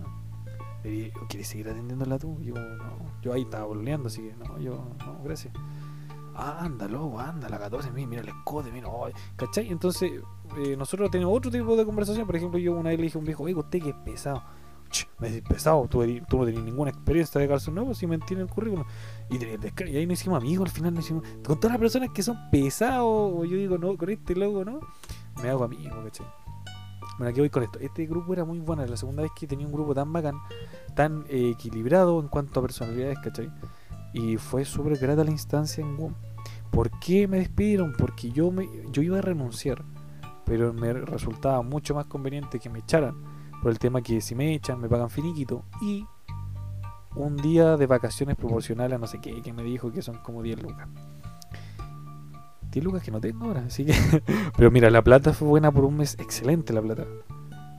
[1.29, 2.39] ¿quieres seguir atendiéndola tú?
[2.41, 5.53] Yo, no, yo ahí estaba volviendo, así que no, yo, no, gracias.
[6.35, 9.69] Anda, loco, anda, la 14, mira, mira el escote, mira, oh, ¿cachai?
[9.69, 10.11] Entonces,
[10.57, 12.25] eh, nosotros tenemos otro tipo de conversación.
[12.25, 14.43] Por ejemplo, yo una vez le dije a un viejo, oye, usted que es pesado.
[15.19, 18.47] Me decís pesado, tú, no tenías ninguna experiencia de calzón nuevo, si mentí en el
[18.47, 18.85] currículum.
[19.29, 21.23] Y, y ahí nos hicimos amigos, al final nos hicimos.
[21.43, 24.79] Con todas las personas que son pesados, yo digo, no, con este loco, ¿no?
[25.41, 26.42] Me hago amigo, ¿cachai?
[27.17, 27.79] Bueno, aquí voy con esto.
[27.79, 30.35] Este grupo era muy bueno, la segunda vez que tenía un grupo tan bacán,
[30.95, 33.51] tan eh, equilibrado en cuanto a personalidades, ¿cachai?
[34.13, 36.13] Y fue súper grata la instancia en WOM.
[36.71, 37.93] ¿Por qué me despidieron?
[37.97, 39.83] Porque yo, me, yo iba a renunciar,
[40.45, 43.15] pero me resultaba mucho más conveniente que me echaran,
[43.61, 46.05] por el tema que si me echan me pagan finiquito y
[47.15, 50.41] un día de vacaciones proporcionales a no sé qué, que me dijo que son como
[50.41, 50.87] 10 lucas.
[52.73, 53.93] 10 lucas que no tengo ahora, así que...
[54.57, 57.05] Pero mira, la plata fue buena por un mes, excelente la plata.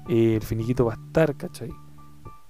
[0.09, 1.71] El finiquito va a estar, ¿cachai?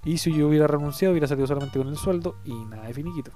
[0.04, 3.32] Y si yo hubiera renunciado, hubiera salido solamente con el sueldo y nada de finiquito.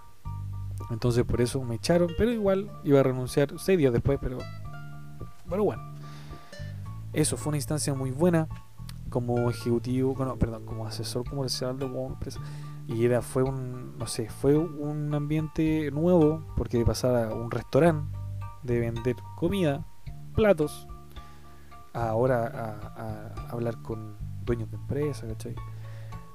[0.90, 4.38] Entonces por eso me echaron, pero igual iba a renunciar seis días después, pero...
[5.46, 5.94] Bueno.
[7.14, 8.48] Eso fue una instancia muy buena
[9.08, 12.40] como ejecutivo, no, perdón, como asesor comercial de una empresa.
[12.86, 18.17] Y era, fue un, no sé, fue un ambiente nuevo, porque pasar a un restaurante,
[18.62, 19.84] de vender comida,
[20.34, 20.86] platos,
[21.92, 25.54] ahora a, a hablar con dueños de empresa, ¿cachai?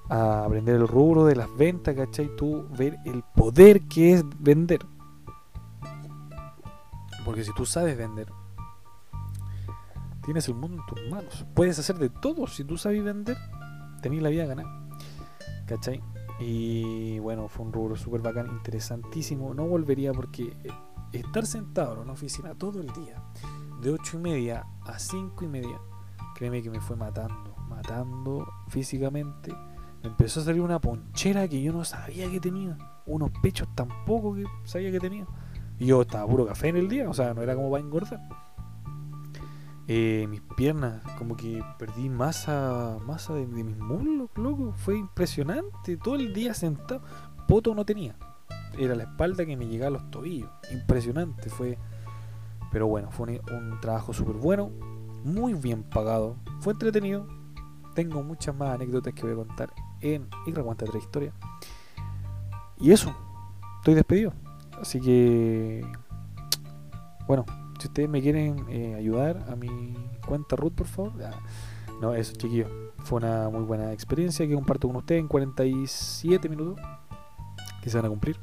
[0.09, 2.35] A aprender el rubro de las ventas, ¿cachai?
[2.35, 4.85] Tú ver el poder que es vender.
[7.25, 8.27] Porque si tú sabes vender,
[10.23, 11.45] tienes el mundo en tus manos.
[11.53, 12.47] Puedes hacer de todo.
[12.47, 13.37] Si tú sabes vender,
[14.01, 14.87] tenés la vida ganada.
[15.65, 16.01] ¿Cachai?
[16.39, 19.53] Y bueno, fue un rubro súper bacán, interesantísimo.
[19.53, 20.55] No volvería porque
[21.13, 23.23] estar sentado en una oficina todo el día,
[23.81, 25.79] de 8 y media a 5 y media,
[26.35, 29.53] créeme que me fue matando, matando físicamente.
[30.01, 34.35] Me empezó a salir una ponchera que yo no sabía que tenía, unos pechos tampoco
[34.35, 35.25] que sabía que tenía.
[35.79, 38.19] Yo estaba puro café en el día, o sea, no era como para engordar.
[39.87, 44.73] Eh, mis piernas, como que perdí masa, masa de, mis muslos, loco.
[44.77, 45.97] Fue impresionante.
[45.97, 47.01] Todo el día sentado.
[47.47, 48.15] Poto no tenía.
[48.77, 50.49] Era la espalda que me llegaba a los tobillos.
[50.71, 51.49] Impresionante.
[51.49, 51.77] Fue.
[52.71, 54.71] Pero bueno, fue un, trabajo súper bueno.
[55.23, 56.37] Muy bien pagado.
[56.59, 57.27] Fue entretenido.
[57.93, 61.33] Tengo muchas más anécdotas que voy a contar en Irrecuenta Historia.
[62.79, 63.15] Y eso.
[63.77, 64.33] Estoy despedido.
[64.81, 65.85] Así que.
[67.27, 67.45] Bueno,
[67.79, 69.93] si ustedes me quieren eh, ayudar a mi
[70.25, 71.13] cuenta Ruth, por favor.
[72.01, 72.69] no, eso, chiquillos.
[72.99, 76.79] Fue una muy buena experiencia que comparto con ustedes en 47 minutos
[77.83, 78.39] que se van a cumplir.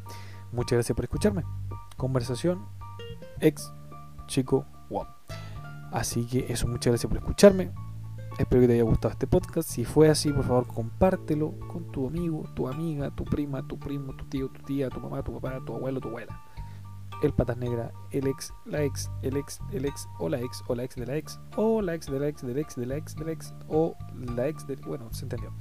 [0.53, 1.45] Muchas gracias por escucharme.
[1.97, 2.67] Conversación
[3.41, 3.73] ex
[4.27, 5.07] chico wow.
[5.93, 7.73] Así que eso, muchas gracias por escucharme.
[8.39, 9.69] Espero que te haya gustado este podcast.
[9.69, 14.15] Si fue así, por favor, compártelo con tu amigo, tu amiga, tu prima, tu primo,
[14.15, 16.41] tu tío, tu tía, tu mamá, tu papá, tu abuelo, tu abuela
[17.23, 20.75] el patas negra, el ex, la ex, el ex, el ex, o la ex, o
[20.75, 22.97] la ex de la ex, o la ex de la ex, del ex, de la
[22.97, 24.77] ex, del ex, o la ex de.
[24.77, 25.53] Bueno, se entendió.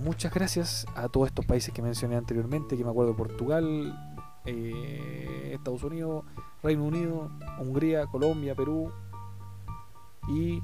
[0.00, 3.96] Muchas gracias a todos estos países que mencioné anteriormente, que me acuerdo Portugal,
[4.44, 6.24] eh, Estados Unidos,
[6.62, 7.30] Reino Unido,
[7.60, 8.90] Hungría, Colombia, Perú
[10.28, 10.62] y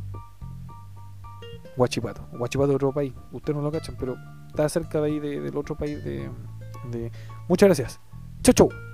[1.77, 2.27] Huachipato.
[2.33, 4.17] Huachipato es otro país, ustedes no lo cachan, pero
[4.49, 6.31] está cerca de ahí del otro país de,
[6.91, 7.13] de...
[7.49, 8.01] Muchas gracias.
[8.43, 8.90] Chau, chau.